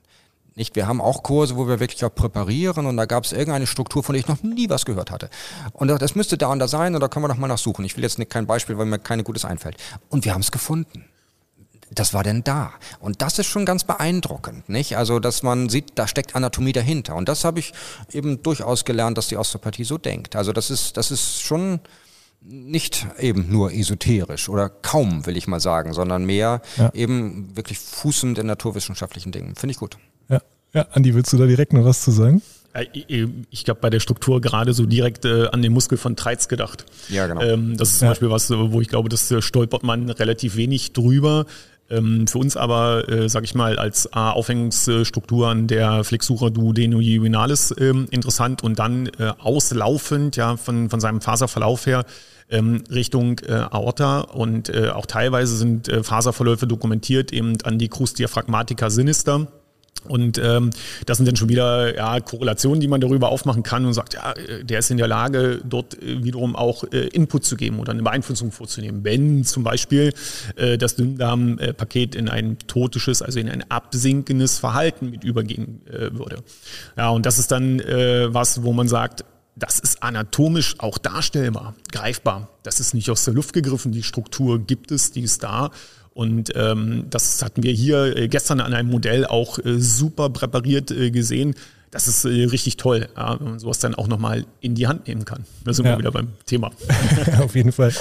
Nicht? 0.57 0.77
Wir 0.77 0.87
haben 0.87 1.01
auch 1.01 1.23
Kurse, 1.23 1.57
wo 1.57 1.67
wir 1.67 1.81
wirklich 1.81 2.05
auch 2.05 2.15
präparieren 2.15 2.87
und 2.87 2.97
da 2.97 3.07
gab 3.07 3.25
es 3.25 3.33
irgendeine 3.33 3.67
Struktur, 3.67 4.05
von 4.05 4.13
der 4.13 4.21
ich 4.21 4.29
noch 4.29 4.43
nie 4.43 4.69
was 4.69 4.85
gehört 4.85 5.11
hatte. 5.11 5.29
Und 5.73 5.89
das 5.89 6.15
müsste 6.15 6.39
da 6.39 6.49
und 6.49 6.61
da 6.61 6.69
sein 6.69 6.95
und 6.95 7.01
da 7.01 7.09
können 7.09 7.25
wir 7.25 7.29
noch 7.29 7.39
mal 7.39 7.49
nachsuchen. 7.49 7.85
Ich 7.85 7.97
will 7.97 8.05
jetzt 8.05 8.19
nicht 8.19 8.31
kein 8.31 8.47
Beispiel, 8.47 8.79
weil 8.79 8.87
mir 8.87 9.01
keine 9.01 9.25
Gutes 9.25 9.45
einfällt. 9.45 9.77
Und 10.11 10.25
wir 10.25 10.33
haben 10.33 10.43
es 10.43 10.53
gefunden. 10.53 11.07
Das 11.91 12.15
war 12.15 12.23
denn 12.23 12.43
da. 12.45 12.73
Und 13.01 13.21
das 13.21 13.39
ist 13.39 13.47
schon 13.47 13.67
ganz 13.67 13.85
beeindruckend, 13.85 14.69
nicht? 14.69 14.97
Also, 14.97 15.21
dass 15.21 15.43
man 15.43 15.69
sieht, 15.69 15.93
da 15.97 16.09
steckt 16.09 16.35
Anatomie 16.35 16.73
dahinter. 16.73 17.15
Und 17.15 17.29
das 17.29 17.45
habe 17.45 17.61
ich 17.61 17.73
eben 18.13 18.43
durchaus 18.43 18.85
gelernt, 18.85 19.19
dass 19.19 19.29
die 19.29 19.37
Osteopathie 19.37 19.85
so 19.85 19.99
denkt. 19.99 20.35
Also, 20.35 20.53
das 20.53 20.71
ist, 20.71 20.97
das 20.97 21.11
ist 21.11 21.43
schon 21.43 21.81
nicht 22.41 23.07
eben 23.19 23.51
nur 23.51 23.73
esoterisch 23.73 24.49
oder 24.49 24.69
kaum, 24.69 25.25
will 25.25 25.37
ich 25.37 25.47
mal 25.47 25.61
sagen, 25.61 25.95
sondern 25.95 26.25
mehr 26.25 26.61
ja. 26.77 26.93
eben 26.93 27.57
wirklich 27.57 27.79
fußend 27.79 28.39
in 28.39 28.47
naturwissenschaftlichen 28.47 29.33
Dingen. 29.33 29.55
Finde 29.55 29.73
ich 29.73 29.79
gut. 29.79 29.97
Ja. 30.75 30.87
Andi, 30.93 31.15
willst 31.15 31.33
du 31.33 31.39
da 31.39 31.47
direkt 31.47 31.73
noch 31.73 31.85
was 31.85 32.03
zu 32.03 32.11
sagen? 32.11 32.43
Ich 33.51 33.69
habe 33.69 33.79
bei 33.81 33.89
der 33.89 34.01
Struktur 34.01 34.41
gerade 34.41 34.73
so 34.73 34.85
direkt 34.85 35.25
äh, 35.25 35.47
an 35.47 35.63
den 35.63 35.73
Muskel 35.73 35.97
von 35.97 36.17
Treiz 36.17 36.49
gedacht. 36.49 36.85
Ja, 37.09 37.29
genau. 37.29 37.41
Ähm, 37.41 37.77
das 37.77 37.91
ist 37.91 38.01
zum 38.01 38.07
ja. 38.07 38.11
Beispiel 38.11 38.31
was, 38.31 38.51
wo 38.51 38.81
ich 38.81 38.89
glaube, 38.89 39.09
das 39.09 39.31
äh, 39.31 39.41
stolpert 39.41 39.85
man 39.85 40.11
relativ 40.11 40.57
wenig 40.57 40.93
drüber. 40.93 41.47
Ähm, 41.89 42.27
für 42.27 42.39
uns 42.39 42.57
aber, 42.57 43.09
äh, 43.09 43.29
sage 43.29 43.45
ich 43.45 43.55
mal, 43.55 43.79
als 43.79 44.13
A, 44.13 44.31
Aufhängungsstruktur 44.31 45.49
an 45.49 45.69
der 45.69 46.03
Flexura 46.03 46.51
duodenioinalis 46.51 47.73
ähm, 47.79 48.09
interessant 48.11 48.65
und 48.65 48.81
dann 48.81 49.07
äh, 49.19 49.33
auslaufend 49.39 50.35
ja 50.35 50.57
von, 50.57 50.91
von 50.91 50.99
seinem 50.99 51.21
Faserverlauf 51.21 51.87
her 51.87 52.05
ähm, 52.51 52.83
Richtung 52.91 53.39
äh, 53.41 53.53
Aorta 53.53 54.21
und 54.21 54.69
äh, 54.69 54.89
auch 54.89 55.07
teilweise 55.07 55.57
sind 55.57 55.89
äh, 55.89 56.03
Faserverläufe 56.03 56.67
dokumentiert 56.67 57.33
eben 57.33 57.59
an 57.63 57.79
die 57.79 57.89
Crus 57.89 58.15
diaphragmatica 58.15 58.91
sinister 58.91 59.47
und 60.09 60.39
ähm, 60.39 60.71
das 61.07 61.17
sind 61.17 61.27
dann 61.27 61.37
schon 61.37 61.49
wieder 61.49 61.97
ja, 61.97 62.21
Korrelationen, 62.21 62.81
die 62.81 62.89
man 62.89 63.01
darüber 63.01 63.31
aufmachen 63.31 63.63
kann 63.63 63.87
und 63.87 63.95
sagt, 63.95 64.15
ja, 64.15 64.33
äh, 64.33 64.65
der 64.65 64.81
ist 64.81 64.91
in 64.91 64.99
der 64.99 65.09
Lage, 65.09 65.63
dort 65.65 66.01
äh, 66.03 66.23
wiederum 66.23 66.57
auch 66.57 66.85
äh, 66.93 67.07
Input 67.09 67.45
zu 67.45 67.57
geben 67.57 67.79
oder 67.79 67.93
eine 67.93 68.03
Beeinflussung 68.03 68.53
vorzunehmen. 68.53 69.03
Wenn 69.03 69.45
zum 69.45 69.65
Beispiel 69.65 70.13
äh, 70.57 70.77
das 70.77 70.97
Dünndarmpaket 70.97 72.15
in 72.15 72.29
ein 72.29 72.59
totisches, 72.67 73.23
also 73.23 73.39
in 73.39 73.49
ein 73.49 73.71
absinkendes 73.71 74.59
Verhalten 74.59 75.11
mit 75.11 75.25
übergehen 75.25 75.81
äh, 75.87 76.13
würde. 76.13 76.43
Ja, 76.97 77.09
und 77.11 77.25
das 77.25 77.39
ist 77.39 77.51
dann 77.51 77.81
äh, 77.81 78.33
was, 78.33 78.63
wo 78.63 78.73
man 78.75 78.89
sagt, 78.89 79.25
das 79.57 79.79
ist 79.79 80.03
anatomisch 80.03 80.75
auch 80.79 80.99
darstellbar, 80.99 81.75
greifbar. 81.93 82.49
Das 82.65 82.81
ist 82.81 82.93
nicht 82.93 83.09
aus 83.11 83.25
der 83.25 83.35
Luft 83.35 83.53
gegriffen. 83.53 83.93
Die 83.93 84.03
Struktur 84.03 84.59
gibt 84.59 84.91
es, 84.91 85.13
die 85.13 85.23
ist 85.23 85.45
da. 85.45 85.71
Und 86.15 86.53
ähm, 86.55 87.07
das 87.11 87.43
hatten 87.43 87.65
wir 87.65 87.73
hier 87.73 88.17
äh, 88.17 88.29
gestern 88.29 88.61
an 88.61 88.73
einem 88.73 88.89
Modell 88.89 89.27
auch 89.27 89.59
äh, 89.59 89.81
super 89.81 90.31
präpariert 90.31 90.93
äh, 90.93 91.11
gesehen. 91.11 91.57
Das 91.91 92.09
ist 92.09 92.25
äh, 92.25 92.45
richtig 92.45 92.77
toll, 92.77 93.09
ja, 93.17 93.39
wenn 93.39 93.51
man 93.51 93.59
sowas 93.59 93.79
dann 93.81 93.95
auch 93.95 94.09
nochmal 94.09 94.47
in 94.61 94.75
die 94.75 94.87
Hand 94.87 95.07
nehmen 95.07 95.25
kann. 95.25 95.45
Da 95.65 95.73
sind 95.73 95.87
ja. 95.87 95.93
wir 95.93 95.99
wieder 95.99 96.13
beim 96.13 96.29
Thema. 96.47 96.73
Auf 97.41 97.55
jeden 97.55 97.71
Fall. 97.73 97.93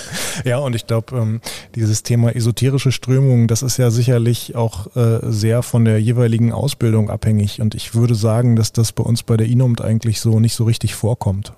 Ja, 0.46 0.58
und 0.58 0.76
ich 0.76 0.88
glaube, 0.88 1.16
ähm, 1.16 1.42
dieses 1.76 2.02
Thema 2.02 2.36
esoterische 2.36 2.92
Strömungen, 2.92 3.48
das 3.48 3.62
ist 3.62 3.78
ja 3.78 3.92
sicherlich 3.92 4.56
auch 4.56 4.96
äh, 4.96 5.20
sehr 5.32 5.62
von 5.62 5.86
der 5.86 6.00
jeweiligen 6.00 6.52
Ausbildung 6.52 7.10
abhängig. 7.10 7.62
Und 7.62 7.76
ich 7.76 7.94
würde 7.94 8.16
sagen, 8.16 8.56
dass 8.56 8.74
das 8.74 8.92
bei 8.92 9.04
uns 9.04 9.22
bei 9.24 9.38
der 9.38 9.48
INOMT 9.48 9.82
eigentlich 9.82 10.22
so 10.22 10.40
nicht 10.40 10.56
so 10.56 10.64
richtig 10.64 10.96
vorkommt. 10.96 11.54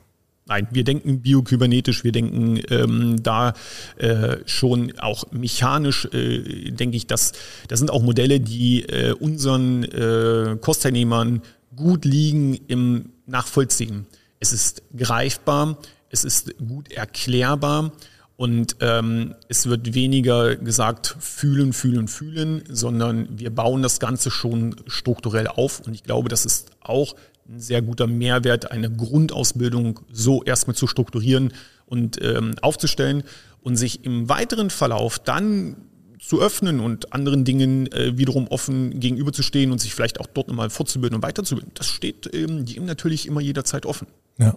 Nein, 0.47 0.67
wir 0.69 0.84
denken 0.84 1.21
biokybernetisch, 1.21 2.03
wir 2.03 2.12
denken 2.12 2.62
ähm, 2.69 3.23
da 3.23 3.53
äh, 3.97 4.38
schon 4.45 4.93
auch 4.99 5.31
mechanisch, 5.31 6.05
äh, 6.13 6.69
denke 6.69 6.97
ich, 6.97 7.08
dass 7.08 7.31
das 7.67 7.79
sind 7.79 7.89
auch 7.89 8.03
Modelle, 8.03 8.39
die 8.39 8.84
äh, 8.84 9.13
unseren 9.13 9.84
äh, 9.86 10.55
Kursteilnehmern 10.62 11.41
gut 11.75 12.05
liegen 12.05 12.60
im 12.67 13.10
Nachvollziehen. 13.25 14.05
Es 14.39 14.53
ist 14.53 14.84
greifbar, 14.95 15.79
es 16.12 16.23
ist 16.23 16.55
gut 16.60 16.91
erklärbar 16.91 17.91
und 18.38 18.75
ähm, 18.81 19.34
es 19.47 19.65
wird 19.65 19.95
weniger 19.95 20.58
gesagt, 20.58 21.15
fühlen, 21.19 21.73
fühlen, 21.73 22.08
fühlen, 22.08 22.62
sondern 22.69 23.39
wir 23.39 23.49
bauen 23.49 23.81
das 23.81 23.99
Ganze 23.99 24.29
schon 24.29 24.75
strukturell 24.86 25.47
auf. 25.47 25.79
Und 25.79 25.95
ich 25.95 26.03
glaube, 26.03 26.29
das 26.29 26.45
ist 26.45 26.69
auch 26.81 27.15
ein 27.47 27.60
sehr 27.60 27.81
guter 27.81 28.08
Mehrwert, 28.08 28.71
eine 28.71 28.91
Grundausbildung 28.91 29.99
so 30.12 30.43
erstmal 30.43 30.75
zu 30.75 30.88
strukturieren 30.88 31.53
und 31.86 32.19
ähm, 32.21 32.55
aufzustellen 32.62 33.23
und 33.62 33.77
sich 33.77 34.03
im 34.03 34.29
weiteren 34.29 34.69
Verlauf 34.69 35.19
dann 35.19 35.77
zu 36.19 36.41
öffnen 36.41 36.79
und 36.79 37.13
anderen 37.13 37.45
Dingen 37.45 37.91
äh, 37.91 38.17
wiederum 38.17 38.47
offen 38.47 38.99
gegenüberzustehen 38.99 39.71
und 39.71 39.79
sich 39.79 39.93
vielleicht 39.93 40.19
auch 40.19 40.27
dort 40.27 40.47
nochmal 40.47 40.71
fortzubilden 40.71 41.17
und 41.17 41.23
weiterzubilden. 41.23 41.71
Das 41.75 41.88
steht 41.88 42.34
ähm, 42.34 42.65
ihm 42.67 42.86
natürlich 42.86 43.27
immer 43.27 43.41
jederzeit 43.41 43.86
offen. 43.86 44.08
Ja. 44.38 44.55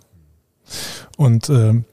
Und 1.17 1.51
ähm 1.51 1.85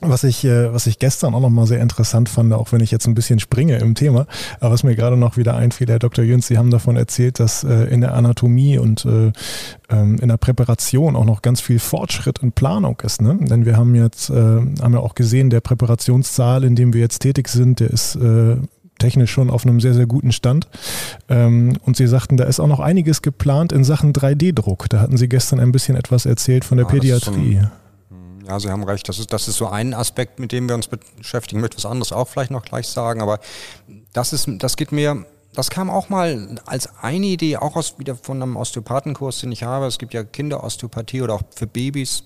was 0.00 0.24
ich, 0.24 0.44
äh, 0.44 0.72
was 0.72 0.86
ich 0.86 0.98
gestern 0.98 1.34
auch 1.34 1.40
nochmal 1.40 1.66
sehr 1.66 1.80
interessant 1.80 2.28
fand, 2.28 2.52
auch 2.52 2.72
wenn 2.72 2.80
ich 2.80 2.90
jetzt 2.90 3.06
ein 3.06 3.14
bisschen 3.14 3.38
springe 3.38 3.78
im 3.78 3.94
Thema, 3.94 4.26
aber 4.60 4.72
was 4.72 4.82
mir 4.82 4.94
gerade 4.94 5.16
noch 5.16 5.36
wieder 5.36 5.54
einfiel, 5.54 5.88
Herr 5.88 5.98
Dr. 5.98 6.24
Jüns, 6.24 6.46
Sie 6.46 6.58
haben 6.58 6.70
davon 6.70 6.96
erzählt, 6.96 7.40
dass 7.40 7.64
äh, 7.64 7.84
in 7.84 8.00
der 8.00 8.14
Anatomie 8.14 8.78
und 8.78 9.04
äh, 9.04 9.32
ähm, 9.88 10.18
in 10.20 10.28
der 10.28 10.36
Präparation 10.36 11.16
auch 11.16 11.24
noch 11.24 11.42
ganz 11.42 11.60
viel 11.60 11.78
Fortschritt 11.78 12.42
und 12.42 12.54
Planung 12.54 13.00
ist. 13.02 13.22
Ne? 13.22 13.38
Denn 13.40 13.64
wir 13.64 13.76
haben 13.76 13.94
jetzt, 13.94 14.30
haben 14.30 14.92
ja 14.92 14.98
auch 14.98 15.14
gesehen, 15.14 15.50
der 15.50 15.60
Präparationssaal, 15.60 16.64
in 16.64 16.74
dem 16.74 16.92
wir 16.92 17.00
jetzt 17.00 17.20
tätig 17.20 17.48
sind, 17.48 17.80
der 17.80 17.90
ist 17.90 18.18
technisch 18.98 19.30
schon 19.30 19.50
auf 19.50 19.64
einem 19.64 19.80
sehr, 19.80 19.94
sehr 19.94 20.06
guten 20.06 20.32
Stand. 20.32 20.68
Ähm, 21.28 21.76
und 21.84 21.96
Sie 21.96 22.06
sagten, 22.06 22.36
da 22.36 22.44
ist 22.44 22.60
auch 22.60 22.66
noch 22.66 22.80
einiges 22.80 23.22
geplant 23.22 23.72
in 23.72 23.84
Sachen 23.84 24.12
3D-Druck. 24.12 24.88
Da 24.88 25.00
hatten 25.00 25.16
Sie 25.16 25.28
gestern 25.28 25.60
ein 25.60 25.72
bisschen 25.72 25.96
etwas 25.96 26.26
erzählt 26.26 26.64
von 26.64 26.78
der 26.78 26.86
ja, 26.86 26.92
Pädiatrie. 26.92 27.60
Ja, 28.46 28.60
Sie 28.60 28.70
haben 28.70 28.84
recht. 28.84 29.08
Das 29.08 29.18
ist, 29.18 29.32
das 29.32 29.48
ist 29.48 29.56
so 29.56 29.66
ein 29.66 29.92
Aspekt, 29.92 30.38
mit 30.38 30.52
dem 30.52 30.68
wir 30.68 30.76
uns 30.76 30.88
beschäftigen. 30.88 31.58
Ich 31.58 31.62
möchte 31.62 31.78
was 31.78 31.86
anderes 31.86 32.12
auch 32.12 32.28
vielleicht 32.28 32.50
noch 32.50 32.64
gleich 32.64 32.86
sagen, 32.86 33.20
aber 33.20 33.40
das 34.12 34.32
ist, 34.32 34.48
das 34.58 34.76
geht 34.76 34.92
mir, 34.92 35.26
das 35.52 35.70
kam 35.70 35.90
auch 35.90 36.08
mal 36.08 36.60
als 36.64 36.88
eine 37.00 37.26
Idee, 37.26 37.56
auch 37.56 37.76
aus, 37.76 37.98
wieder 37.98 38.14
von 38.14 38.40
einem 38.42 38.56
Osteopathenkurs, 38.56 39.40
den 39.40 39.52
ich 39.52 39.64
habe. 39.64 39.86
Es 39.86 39.98
gibt 39.98 40.14
ja 40.14 40.22
Kinderosteopathie 40.22 41.22
oder 41.22 41.34
auch 41.34 41.42
für 41.54 41.66
Babys. 41.66 42.22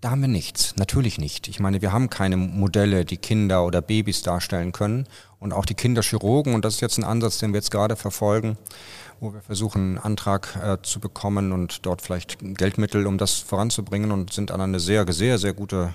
Da 0.00 0.10
haben 0.10 0.20
wir 0.20 0.28
nichts. 0.28 0.74
Natürlich 0.76 1.18
nicht. 1.18 1.48
Ich 1.48 1.58
meine, 1.58 1.80
wir 1.80 1.90
haben 1.90 2.10
keine 2.10 2.36
Modelle, 2.36 3.04
die 3.04 3.16
Kinder 3.16 3.64
oder 3.64 3.80
Babys 3.80 4.22
darstellen 4.22 4.72
können. 4.72 5.08
Und 5.40 5.52
auch 5.52 5.64
die 5.64 5.74
Kinderchirurgen, 5.74 6.54
und 6.54 6.64
das 6.64 6.74
ist 6.74 6.80
jetzt 6.80 6.98
ein 6.98 7.04
Ansatz, 7.04 7.38
den 7.38 7.52
wir 7.52 7.58
jetzt 7.58 7.70
gerade 7.70 7.96
verfolgen, 7.96 8.56
wo 9.24 9.32
wir 9.32 9.40
versuchen, 9.40 9.80
einen 9.80 9.98
Antrag 9.98 10.56
äh, 10.62 10.82
zu 10.82 11.00
bekommen 11.00 11.52
und 11.52 11.86
dort 11.86 12.02
vielleicht 12.02 12.38
Geldmittel, 12.40 13.06
um 13.06 13.18
das 13.18 13.38
voranzubringen 13.38 14.12
und 14.12 14.32
sind 14.32 14.50
an 14.50 14.60
eine 14.60 14.78
sehr, 14.78 15.10
sehr, 15.12 15.38
sehr 15.38 15.54
gute 15.54 15.94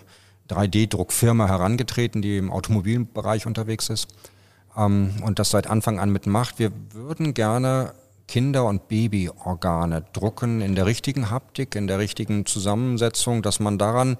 3D-Druckfirma 0.49 1.47
herangetreten, 1.47 2.21
die 2.21 2.37
im 2.37 2.51
Automobilbereich 2.51 3.45
unterwegs 3.45 3.89
ist 3.89 4.07
ähm, 4.75 5.13
und 5.23 5.39
das 5.39 5.51
seit 5.51 5.67
Anfang 5.67 5.99
an 5.99 6.11
mitmacht. 6.11 6.57
Wir 6.57 6.71
würden 6.91 7.35
gerne 7.35 7.93
Kinder- 8.27 8.65
und 8.65 8.87
Babyorgane 8.87 10.03
drucken 10.11 10.61
in 10.61 10.75
der 10.75 10.87
richtigen 10.87 11.29
Haptik, 11.29 11.75
in 11.75 11.87
der 11.87 11.99
richtigen 11.99 12.45
Zusammensetzung, 12.45 13.41
dass 13.43 13.59
man 13.59 13.77
daran 13.77 14.17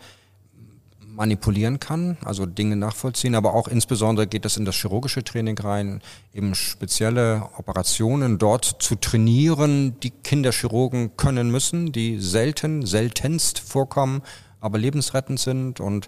manipulieren 1.20 1.82
kann, 1.82 2.18
also 2.24 2.46
Dinge 2.46 2.78
nachvollziehen, 2.78 3.36
aber 3.36 3.54
auch 3.54 3.68
insbesondere 3.68 4.26
geht 4.26 4.46
es 4.46 4.56
in 4.56 4.64
das 4.64 4.76
chirurgische 4.76 5.22
Training 5.22 5.60
rein, 5.60 6.02
eben 6.34 6.56
spezielle 6.56 7.50
Operationen 7.58 8.38
dort 8.38 8.78
zu 8.80 8.96
trainieren, 8.96 10.00
die 10.00 10.12
Kinderchirurgen 10.12 11.18
können 11.18 11.52
müssen, 11.52 11.92
die 11.92 12.20
selten, 12.20 12.86
seltenst 12.86 13.60
vorkommen, 13.60 14.22
aber 14.62 14.78
lebensrettend 14.78 15.42
sind 15.42 15.82
und 15.82 16.08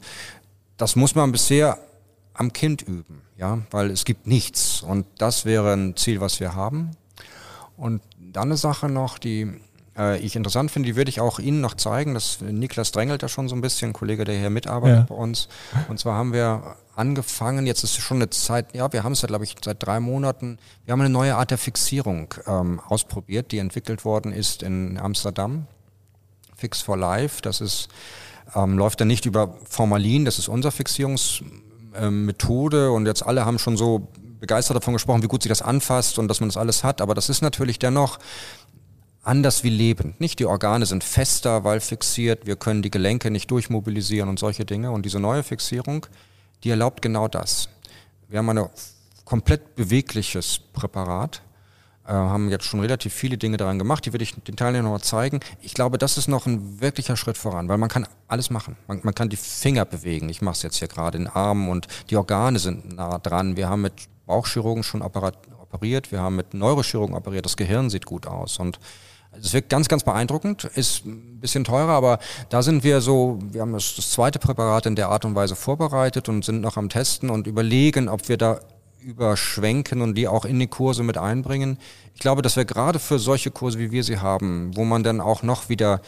das 0.78 0.96
muss 0.96 1.14
man 1.14 1.34
bisher 1.34 1.78
am 2.34 2.54
Kind 2.54 2.82
üben, 2.82 3.22
ja, 3.38 3.60
weil 3.70 3.92
es 3.92 4.06
gibt 4.06 4.28
nichts 4.28 4.82
und 4.82 5.06
das 5.18 5.44
wäre 5.44 5.74
ein 5.74 5.98
Ziel, 5.98 6.22
was 6.22 6.40
wir 6.40 6.56
haben. 6.56 6.92
Und 7.76 8.02
dann 8.18 8.44
eine 8.44 8.58
Sache 8.58 8.88
noch, 8.88 9.18
die 9.20 9.60
äh, 9.98 10.20
ich 10.20 10.36
interessant 10.36 10.70
finde, 10.72 10.88
die 10.88 10.96
würde 10.96 11.10
ich 11.10 11.20
auch 11.20 11.40
Ihnen 11.40 11.62
noch 11.62 11.76
zeigen. 11.76 12.14
Das 12.14 12.40
Niklas 12.42 12.92
drängelt 12.92 13.24
da 13.24 13.28
schon 13.28 13.50
so 13.50 13.56
ein 13.56 13.62
bisschen, 13.62 13.90
ein 13.90 13.94
Kollege, 13.94 14.24
der 14.24 14.38
hier 14.38 14.50
mitarbeitet 14.50 14.98
ja. 14.98 15.04
bei 15.04 15.16
uns. 15.16 15.50
Und 15.90 16.00
zwar 16.00 16.16
haben 16.16 16.34
wir 16.34 16.76
angefangen, 16.96 17.68
jetzt 17.68 17.84
ist 17.84 17.98
schon 17.98 18.18
eine 18.18 18.30
Zeit, 18.30 18.76
ja, 18.76 18.94
wir 18.94 19.04
haben 19.04 19.14
es 19.14 19.22
ja, 19.22 19.28
glaube 19.28 19.44
ich, 19.44 19.56
seit 19.64 19.84
drei 19.84 20.00
Monaten, 20.00 20.60
wir 20.86 20.92
haben 20.92 21.02
eine 21.02 21.10
neue 21.10 21.36
Art 21.36 21.52
der 21.52 21.58
Fixierung 21.58 22.34
ähm, 22.48 22.80
ausprobiert, 22.88 23.52
die 23.52 23.58
entwickelt 23.60 24.06
worden 24.06 24.32
ist 24.32 24.64
in 24.64 24.98
Amsterdam. 24.98 25.68
Fix 26.56 26.82
for 26.82 26.98
Life, 26.98 27.42
das 27.42 27.60
ist, 27.60 27.90
ähm, 28.56 28.78
läuft 28.78 29.02
dann 29.02 29.08
nicht 29.08 29.26
über 29.26 29.56
Formalin, 29.68 30.26
das 30.26 30.38
ist 30.38 30.48
unser 30.48 30.72
Fixierungsmethode 30.72 32.86
ähm, 32.86 32.94
und 32.94 33.08
jetzt 33.08 33.26
alle 33.26 33.46
haben 33.46 33.58
schon 33.58 33.78
so 33.78 34.10
begeistert 34.40 34.76
davon 34.76 34.94
gesprochen, 34.94 35.24
wie 35.24 35.28
gut 35.28 35.42
sich 35.44 35.50
das 35.50 35.62
anfasst 35.62 36.20
und 36.20 36.28
dass 36.28 36.40
man 36.40 36.50
das 36.50 36.58
alles 36.58 36.84
hat, 36.84 37.02
aber 37.02 37.16
das 37.16 37.30
ist 37.30 37.42
natürlich 37.42 37.80
dennoch 37.80 38.20
anders 39.24 39.64
wie 39.64 39.70
lebend. 39.70 40.20
Nicht 40.20 40.40
die 40.40 40.46
Organe 40.46 40.86
sind 40.86 41.04
fester, 41.04 41.64
weil 41.64 41.80
fixiert, 41.80 42.46
wir 42.46 42.56
können 42.56 42.82
die 42.82 42.92
Gelenke 42.92 43.32
nicht 43.32 43.52
durchmobilisieren 43.52 44.30
und 44.30 44.40
solche 44.40 44.66
Dinge. 44.66 44.92
Und 44.92 45.06
diese 45.06 45.20
neue 45.20 45.44
Fixierung, 45.44 46.06
die 46.64 46.70
erlaubt 46.70 47.02
genau 47.02 47.28
das. 47.28 47.70
Wir 48.28 48.40
haben 48.40 48.50
ein 48.50 48.66
komplett 49.26 49.76
bewegliches 49.76 50.60
Präparat, 50.74 51.42
äh, 52.06 52.14
haben 52.14 52.50
jetzt 52.50 52.66
schon 52.66 52.80
relativ 52.80 53.14
viele 53.14 53.38
Dinge 53.38 53.58
daran 53.58 53.78
gemacht, 53.78 54.06
die 54.06 54.14
würde 54.14 54.24
ich 54.24 54.34
den 54.34 54.56
Teilnehmern 54.56 54.92
noch 54.92 55.02
zeigen. 55.02 55.40
Ich 55.62 55.74
glaube, 55.74 55.98
das 55.98 56.18
ist 56.18 56.28
noch 56.28 56.48
ein 56.48 56.82
wirklicher 56.82 57.16
Schritt 57.16 57.38
voran, 57.38 57.70
weil 57.70 57.78
man 57.78 57.90
kann 57.90 58.08
alles 58.28 58.50
machen. 58.50 58.76
Man, 58.88 59.02
man 59.04 59.14
kann 59.14 59.30
die 59.30 59.38
Finger 59.38 59.86
bewegen. 59.86 60.30
Ich 60.30 60.42
mache 60.42 60.56
es 60.56 60.64
jetzt 60.64 60.78
hier 60.78 60.88
gerade 60.88 61.18
in 61.18 61.26
den 61.26 61.34
Armen 61.34 61.70
und 61.70 61.88
die 62.10 62.18
Organe 62.18 62.58
sind 62.58 62.96
nah 62.96 63.20
dran. 63.20 63.56
Wir 63.56 63.70
haben 63.70 63.82
mit 63.82 63.94
Bauchchirurgen 64.26 64.84
schon 64.84 65.02
operiert, 65.02 66.12
wir 66.12 66.22
haben 66.22 66.36
mit 66.36 66.54
Neurochirurgen 66.54 67.16
operiert, 67.16 67.46
das 67.46 67.58
Gehirn 67.58 67.90
sieht 67.90 68.06
gut 68.06 68.28
aus 68.28 68.60
und 68.60 68.80
es 69.40 69.54
wirkt 69.54 69.70
ganz, 69.70 69.88
ganz 69.88 70.04
beeindruckend, 70.04 70.66
ist 70.76 71.06
ein 71.06 71.40
bisschen 71.40 71.64
teurer, 71.64 71.94
aber 71.94 72.20
da 72.50 72.62
sind 72.62 72.84
wir 72.84 73.02
so, 73.02 73.40
wir 73.42 73.62
haben 73.62 73.74
das, 73.74 73.96
das, 73.96 74.12
zweite 74.12 74.40
Präparat 74.40 74.86
in 74.86 74.96
der 74.96 75.10
Art 75.10 75.26
und 75.26 75.36
Weise 75.36 75.56
vorbereitet 75.56 76.30
und 76.30 76.44
sind 76.44 76.62
noch 76.62 76.78
am 76.78 76.90
Testen 76.90 77.30
und 77.30 77.48
überlegen, 77.48 78.10
ob 78.10 78.28
wir 78.28 78.38
da 78.38 78.60
überschwenken 79.00 80.02
und 80.02 80.16
die 80.16 80.28
auch 80.28 80.46
in 80.46 80.60
die 80.60 80.68
Kurse 80.68 81.04
mit 81.04 81.18
einbringen. 81.18 81.78
Ich 82.14 82.20
glaube, 82.20 82.42
dass 82.42 82.56
wir 82.56 82.66
gerade 82.66 83.00
für 83.00 83.20
solche 83.20 83.52
Kurse, 83.52 83.80
wie 83.80 83.92
wir 83.92 84.04
sie 84.04 84.20
haben, 84.20 84.76
wo 84.76 84.84
man 84.84 85.04
dann 85.04 85.22
auch 85.22 85.44
noch 85.44 85.70
wieder 85.70 86.02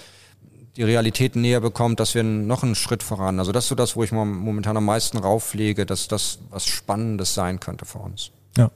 die 0.75 0.83
Realität 0.83 1.35
näher 1.35 1.61
bekommt, 1.61 1.99
dass 1.99 2.15
wir 2.15 2.23
noch 2.23 2.63
einen 2.63 2.75
Schritt 2.75 3.03
voran. 3.03 3.39
Also 3.39 3.51
das 3.51 3.65
ist 3.65 3.69
so 3.69 3.75
das, 3.75 3.95
wo 3.95 4.03
ich 4.03 4.11
momentan 4.11 4.75
am 4.77 4.85
meisten 4.85 5.17
raufflege, 5.17 5.85
dass 5.85 6.07
das 6.07 6.39
was 6.49 6.65
Spannendes 6.65 7.33
sein 7.33 7.59
könnte 7.59 7.85
für 7.85 7.99
uns. 7.99 8.31
Ja. 8.57 8.71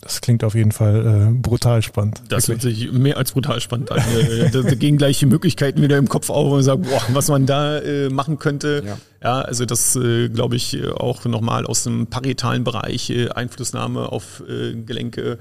Das 0.00 0.22
klingt 0.22 0.44
auf 0.44 0.54
jeden 0.54 0.72
Fall 0.72 1.30
äh, 1.30 1.34
brutal 1.34 1.82
spannend. 1.82 2.22
Das 2.28 2.48
hört 2.48 2.62
sich 2.62 2.90
mehr 2.90 3.18
als 3.18 3.32
brutal 3.32 3.60
spannend 3.60 3.92
an. 3.92 3.98
Äh, 3.98 4.50
da 4.50 4.62
gehen 4.74 4.96
gleich 4.96 5.18
die 5.18 5.26
Möglichkeiten 5.26 5.82
wieder 5.82 5.98
im 5.98 6.08
Kopf 6.08 6.30
auf 6.30 6.52
und 6.52 6.62
sagen, 6.62 6.82
boah, 6.82 7.02
was 7.12 7.28
man 7.28 7.44
da 7.44 7.78
äh, 7.78 8.08
machen 8.08 8.38
könnte. 8.38 8.82
Ja, 8.86 8.98
ja 9.22 9.40
also 9.42 9.66
das 9.66 9.96
äh, 9.96 10.30
glaube 10.30 10.56
ich 10.56 10.78
auch 10.94 11.24
nochmal 11.26 11.66
aus 11.66 11.84
dem 11.84 12.06
paritalen 12.06 12.64
Bereich 12.64 13.10
äh, 13.10 13.28
Einflussnahme 13.28 14.10
auf 14.10 14.42
äh, 14.48 14.74
Gelenke 14.74 15.38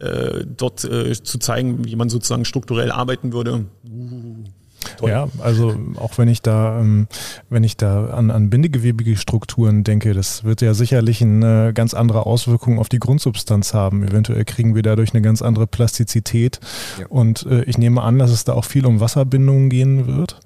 äh, 0.00 0.44
dort 0.46 0.84
äh, 0.84 1.12
zu 1.12 1.38
zeigen, 1.38 1.84
wie 1.84 1.96
man 1.96 2.08
sozusagen 2.08 2.44
strukturell 2.44 2.90
arbeiten 2.90 3.32
würde. 3.32 3.66
Uh. 3.86 4.44
Toll. 4.96 5.10
Ja, 5.10 5.28
also 5.40 5.76
auch 5.96 6.18
wenn 6.18 6.28
ich 6.28 6.42
da, 6.42 6.80
ähm, 6.80 7.08
wenn 7.50 7.64
ich 7.64 7.76
da 7.76 8.06
an, 8.10 8.30
an 8.30 8.50
bindegewebige 8.50 9.16
Strukturen 9.16 9.84
denke, 9.84 10.14
das 10.14 10.44
wird 10.44 10.60
ja 10.60 10.74
sicherlich 10.74 11.22
eine 11.22 11.72
ganz 11.74 11.94
andere 11.94 12.26
Auswirkung 12.26 12.78
auf 12.78 12.88
die 12.88 12.98
Grundsubstanz 12.98 13.74
haben. 13.74 14.02
Eventuell 14.02 14.44
kriegen 14.44 14.74
wir 14.74 14.82
dadurch 14.82 15.12
eine 15.12 15.22
ganz 15.22 15.42
andere 15.42 15.66
Plastizität. 15.66 16.60
Ja. 16.98 17.06
Und 17.08 17.46
äh, 17.46 17.64
ich 17.64 17.78
nehme 17.78 18.02
an, 18.02 18.18
dass 18.18 18.30
es 18.30 18.44
da 18.44 18.52
auch 18.52 18.64
viel 18.64 18.86
um 18.86 19.00
Wasserbindungen 19.00 19.68
gehen 19.68 20.06
wird. 20.06 20.40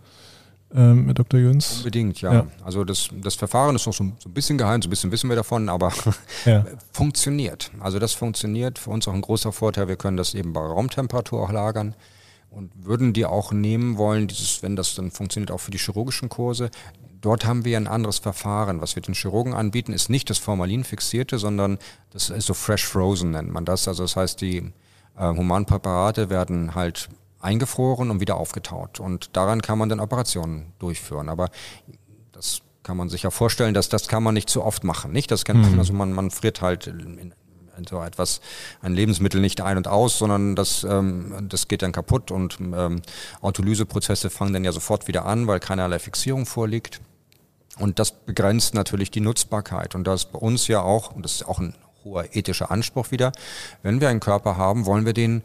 Ähm, 0.75 1.05
mit 1.05 1.19
Dr. 1.19 1.39
Jöns? 1.39 1.79
Unbedingt, 1.79 2.23
ja. 2.23 2.33
ja. 2.33 2.47
Also 2.65 2.85
das, 2.85 3.11
das 3.23 3.35
Verfahren 3.35 3.77
ist 3.77 3.87
noch 3.87 3.93
so, 3.93 4.05
so, 4.19 4.31
ein 4.31 4.33
bisschen 4.33 4.57
geheim, 4.57 4.81
so 4.81 4.89
ein 4.89 4.91
bisschen 4.91 5.13
wissen 5.13 5.29
wir 5.29 5.37
davon, 5.37 5.69
aber 5.69 5.93
ja. 6.47 6.65
funktioniert. 6.93 7.71
Also 7.81 7.99
das 7.99 8.15
funktioniert. 8.15 8.79
Für 8.79 8.91
uns 8.91 9.07
auch 9.07 9.13
ein 9.13 9.21
großer 9.21 9.53
Vorteil. 9.53 9.89
Wir 9.89 9.97
können 9.97 10.17
das 10.17 10.33
eben 10.33 10.55
bei 10.55 10.61
Raumtemperatur 10.61 11.43
auch 11.43 11.53
lagern 11.53 11.95
und 12.53 12.71
würden 12.85 13.13
die 13.13 13.25
auch 13.25 13.53
nehmen 13.53 13.97
wollen, 13.97 14.29
dieses, 14.29 14.63
wenn 14.63 14.77
das 14.77 14.95
dann 14.95 15.11
funktioniert, 15.11 15.51
auch 15.51 15.59
für 15.59 15.71
die 15.71 15.79
chirurgischen 15.79 16.29
Kurse. 16.29 16.71
Dort 17.21 17.45
haben 17.45 17.65
wir 17.65 17.77
ein 17.77 17.87
anderes 17.87 18.19
Verfahren. 18.19 18.81
Was 18.81 18.97
wir 18.97 19.03
den 19.03 19.15
Chirurgen 19.15 19.55
anbieten, 19.55 19.93
ist 19.93 20.11
nicht 20.11 20.29
das 20.29 20.39
Formalin 20.39 20.85
fixierte, 20.85 21.39
sondern 21.39 21.79
das 22.11 22.31
ist 22.31 22.47
so 22.47 22.55
fresh 22.55 22.87
frozen 22.87 23.31
nennt 23.31 23.51
man 23.51 23.65
das. 23.65 23.89
Also 23.89 24.05
das 24.05 24.17
heißt, 24.17 24.41
die 24.41 24.73
äh, 25.17 25.29
Humanpräparate 25.29 26.31
werden 26.31 26.75
halt 26.75 27.09
eingefroren 27.41 28.11
und 28.11 28.21
wieder 28.21 28.37
aufgetaut. 28.37 29.01
Und 29.01 29.37
daran 29.37 29.63
kann 29.63 29.79
man 29.79 29.89
dann 29.89 30.01
Operationen 30.01 30.73
durchführen. 30.79 31.29
Aber 31.29 31.49
das 32.33 32.61
kann 32.83 32.97
man 32.97 33.09
sich 33.09 33.23
ja 33.23 33.31
vorstellen, 33.31 33.75
dass 33.75 33.89
das 33.89 34.09
kann 34.09 34.23
man 34.23 34.35
nicht 34.35 34.51
zu 34.51 34.63
oft 34.63 34.85
machen. 34.85 35.13
Nicht? 35.13 35.31
Das 35.31 35.47
man, 35.47 35.73
mhm. 35.73 35.79
also 35.79 35.93
man, 35.93 36.13
man 36.13 36.31
friert 36.31 36.61
halt 36.61 36.87
in 36.87 37.35
so 37.89 38.03
etwas, 38.03 38.41
ein 38.81 38.95
Lebensmittel 38.95 39.41
nicht 39.41 39.61
ein 39.61 39.77
und 39.77 39.89
aus, 39.89 40.19
sondern 40.19 40.57
das, 40.57 40.85
ähm, 40.85 41.49
das 41.49 41.69
geht 41.69 41.83
dann 41.83 41.93
kaputt 41.93 42.31
und 42.31 42.59
ähm, 42.61 43.03
Autolyseprozesse 43.41 44.31
fangen 44.31 44.53
dann 44.53 44.65
ja 44.65 44.73
sofort 44.73 45.09
wieder 45.09 45.27
an, 45.27 45.47
weil 45.47 45.61
keinerlei 45.61 45.99
Fixierung 45.99 46.47
vorliegt. 46.47 47.01
Und 47.79 47.99
das 47.99 48.13
begrenzt 48.13 48.75
natürlich 48.75 49.11
die 49.11 49.21
Nutzbarkeit. 49.21 49.95
Und 49.95 50.07
das 50.07 50.25
ist 50.25 50.33
bei 50.33 50.39
uns 50.39 50.69
ja 50.69 50.83
auch, 50.83 51.13
und 51.13 51.25
das 51.25 51.37
ist 51.37 51.49
auch 51.49 51.59
ein 51.59 51.75
hoher 52.05 52.37
ethischer 52.37 52.71
Anspruch 52.71 53.11
wieder, 53.11 53.33
wenn 53.83 54.01
wir 54.01 54.09
einen 54.09 54.21
Körper 54.21 54.57
haben, 54.57 54.87
wollen 54.87 55.07
wir 55.07 55.15
den 55.15 55.43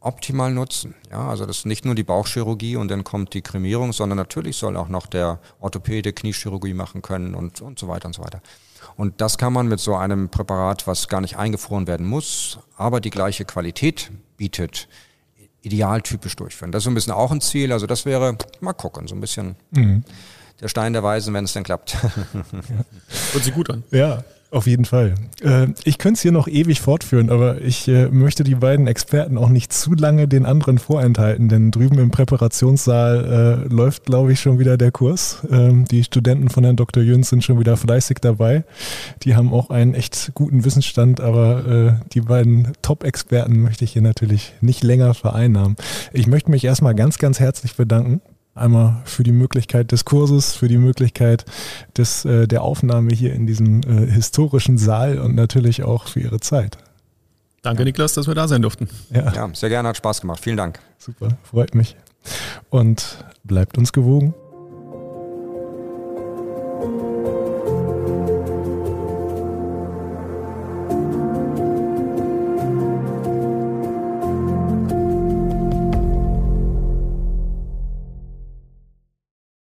optimal 0.00 0.50
nutzen. 0.50 0.94
Ja, 1.10 1.28
also 1.28 1.46
das 1.46 1.58
ist 1.58 1.66
nicht 1.66 1.84
nur 1.84 1.94
die 1.94 2.02
Bauchchirurgie 2.02 2.76
und 2.76 2.90
dann 2.90 3.04
kommt 3.04 3.34
die 3.34 3.42
Kremierung, 3.42 3.92
sondern 3.92 4.16
natürlich 4.16 4.56
soll 4.56 4.76
auch 4.76 4.88
noch 4.88 5.06
der 5.06 5.38
Orthopäde 5.60 6.12
Kniechirurgie 6.12 6.74
machen 6.74 7.02
können 7.02 7.34
und, 7.34 7.60
und 7.60 7.78
so 7.78 7.86
weiter 7.86 8.06
und 8.06 8.14
so 8.14 8.22
weiter. 8.22 8.40
Und 9.00 9.22
das 9.22 9.38
kann 9.38 9.54
man 9.54 9.66
mit 9.66 9.80
so 9.80 9.96
einem 9.96 10.28
Präparat, 10.28 10.86
was 10.86 11.08
gar 11.08 11.22
nicht 11.22 11.38
eingefroren 11.38 11.86
werden 11.86 12.06
muss, 12.06 12.58
aber 12.76 13.00
die 13.00 13.08
gleiche 13.08 13.46
Qualität 13.46 14.10
bietet, 14.36 14.88
idealtypisch 15.62 16.36
durchführen. 16.36 16.70
Das 16.70 16.80
ist 16.80 16.84
so 16.84 16.90
ein 16.90 16.94
bisschen 16.94 17.14
auch 17.14 17.32
ein 17.32 17.40
Ziel. 17.40 17.72
Also 17.72 17.86
das 17.86 18.04
wäre, 18.04 18.36
mal 18.60 18.74
gucken, 18.74 19.08
so 19.08 19.14
ein 19.14 19.22
bisschen 19.22 19.56
mhm. 19.70 20.04
der 20.60 20.68
Stein 20.68 20.92
der 20.92 21.02
Weisen, 21.02 21.32
wenn 21.32 21.44
es 21.44 21.54
dann 21.54 21.62
klappt. 21.62 21.96
Hört 23.32 23.42
sich 23.42 23.54
gut 23.54 23.70
an. 23.70 23.84
Ja. 23.90 24.22
Auf 24.52 24.66
jeden 24.66 24.84
Fall. 24.84 25.14
Äh, 25.44 25.68
ich 25.84 25.98
könnte 25.98 26.18
es 26.18 26.22
hier 26.22 26.32
noch 26.32 26.48
ewig 26.48 26.80
fortführen, 26.80 27.30
aber 27.30 27.60
ich 27.60 27.86
äh, 27.86 28.08
möchte 28.08 28.42
die 28.42 28.56
beiden 28.56 28.88
Experten 28.88 29.38
auch 29.38 29.48
nicht 29.48 29.72
zu 29.72 29.94
lange 29.94 30.26
den 30.26 30.44
anderen 30.44 30.78
vorenthalten, 30.78 31.48
denn 31.48 31.70
drüben 31.70 32.00
im 32.00 32.10
Präparationssaal 32.10 33.66
äh, 33.68 33.72
läuft, 33.72 34.06
glaube 34.06 34.32
ich, 34.32 34.40
schon 34.40 34.58
wieder 34.58 34.76
der 34.76 34.90
Kurs. 34.90 35.46
Ähm, 35.52 35.84
die 35.84 36.02
Studenten 36.02 36.48
von 36.48 36.64
Herrn 36.64 36.74
Dr. 36.74 37.00
Jöns 37.00 37.28
sind 37.28 37.44
schon 37.44 37.60
wieder 37.60 37.76
fleißig 37.76 38.18
dabei. 38.20 38.64
Die 39.22 39.36
haben 39.36 39.52
auch 39.52 39.70
einen 39.70 39.94
echt 39.94 40.32
guten 40.34 40.64
Wissensstand, 40.64 41.20
aber 41.20 42.00
die 42.12 42.20
beiden 42.20 42.72
Top-Experten 42.82 43.60
möchte 43.60 43.84
ich 43.84 43.92
hier 43.92 44.02
natürlich 44.02 44.54
nicht 44.60 44.82
länger 44.82 45.14
vereinnahmen. 45.14 45.76
Ich 46.12 46.26
möchte 46.26 46.50
mich 46.50 46.64
erstmal 46.64 46.94
ganz, 46.94 47.18
ganz 47.18 47.38
herzlich 47.38 47.76
bedanken 47.76 48.20
Einmal 48.54 49.00
für 49.04 49.22
die 49.22 49.32
Möglichkeit 49.32 49.92
des 49.92 50.04
Kurses, 50.04 50.54
für 50.54 50.68
die 50.68 50.76
Möglichkeit 50.76 51.44
des, 51.96 52.24
äh, 52.24 52.48
der 52.48 52.62
Aufnahme 52.62 53.12
hier 53.12 53.32
in 53.32 53.46
diesem 53.46 53.82
äh, 53.82 54.10
historischen 54.10 54.76
Saal 54.76 55.18
und 55.18 55.34
natürlich 55.34 55.82
auch 55.84 56.08
für 56.08 56.20
Ihre 56.20 56.40
Zeit. 56.40 56.76
Danke, 57.62 57.82
ja. 57.82 57.84
Niklas, 57.84 58.14
dass 58.14 58.26
wir 58.26 58.34
da 58.34 58.48
sein 58.48 58.62
durften. 58.62 58.88
Ja. 59.14 59.32
ja, 59.32 59.50
sehr 59.54 59.68
gerne, 59.68 59.88
hat 59.88 59.96
Spaß 59.96 60.20
gemacht. 60.20 60.40
Vielen 60.42 60.56
Dank. 60.56 60.80
Super, 60.98 61.38
freut 61.42 61.74
mich. 61.74 61.96
Und 62.70 63.24
bleibt 63.44 63.78
uns 63.78 63.92
gewogen. 63.92 64.34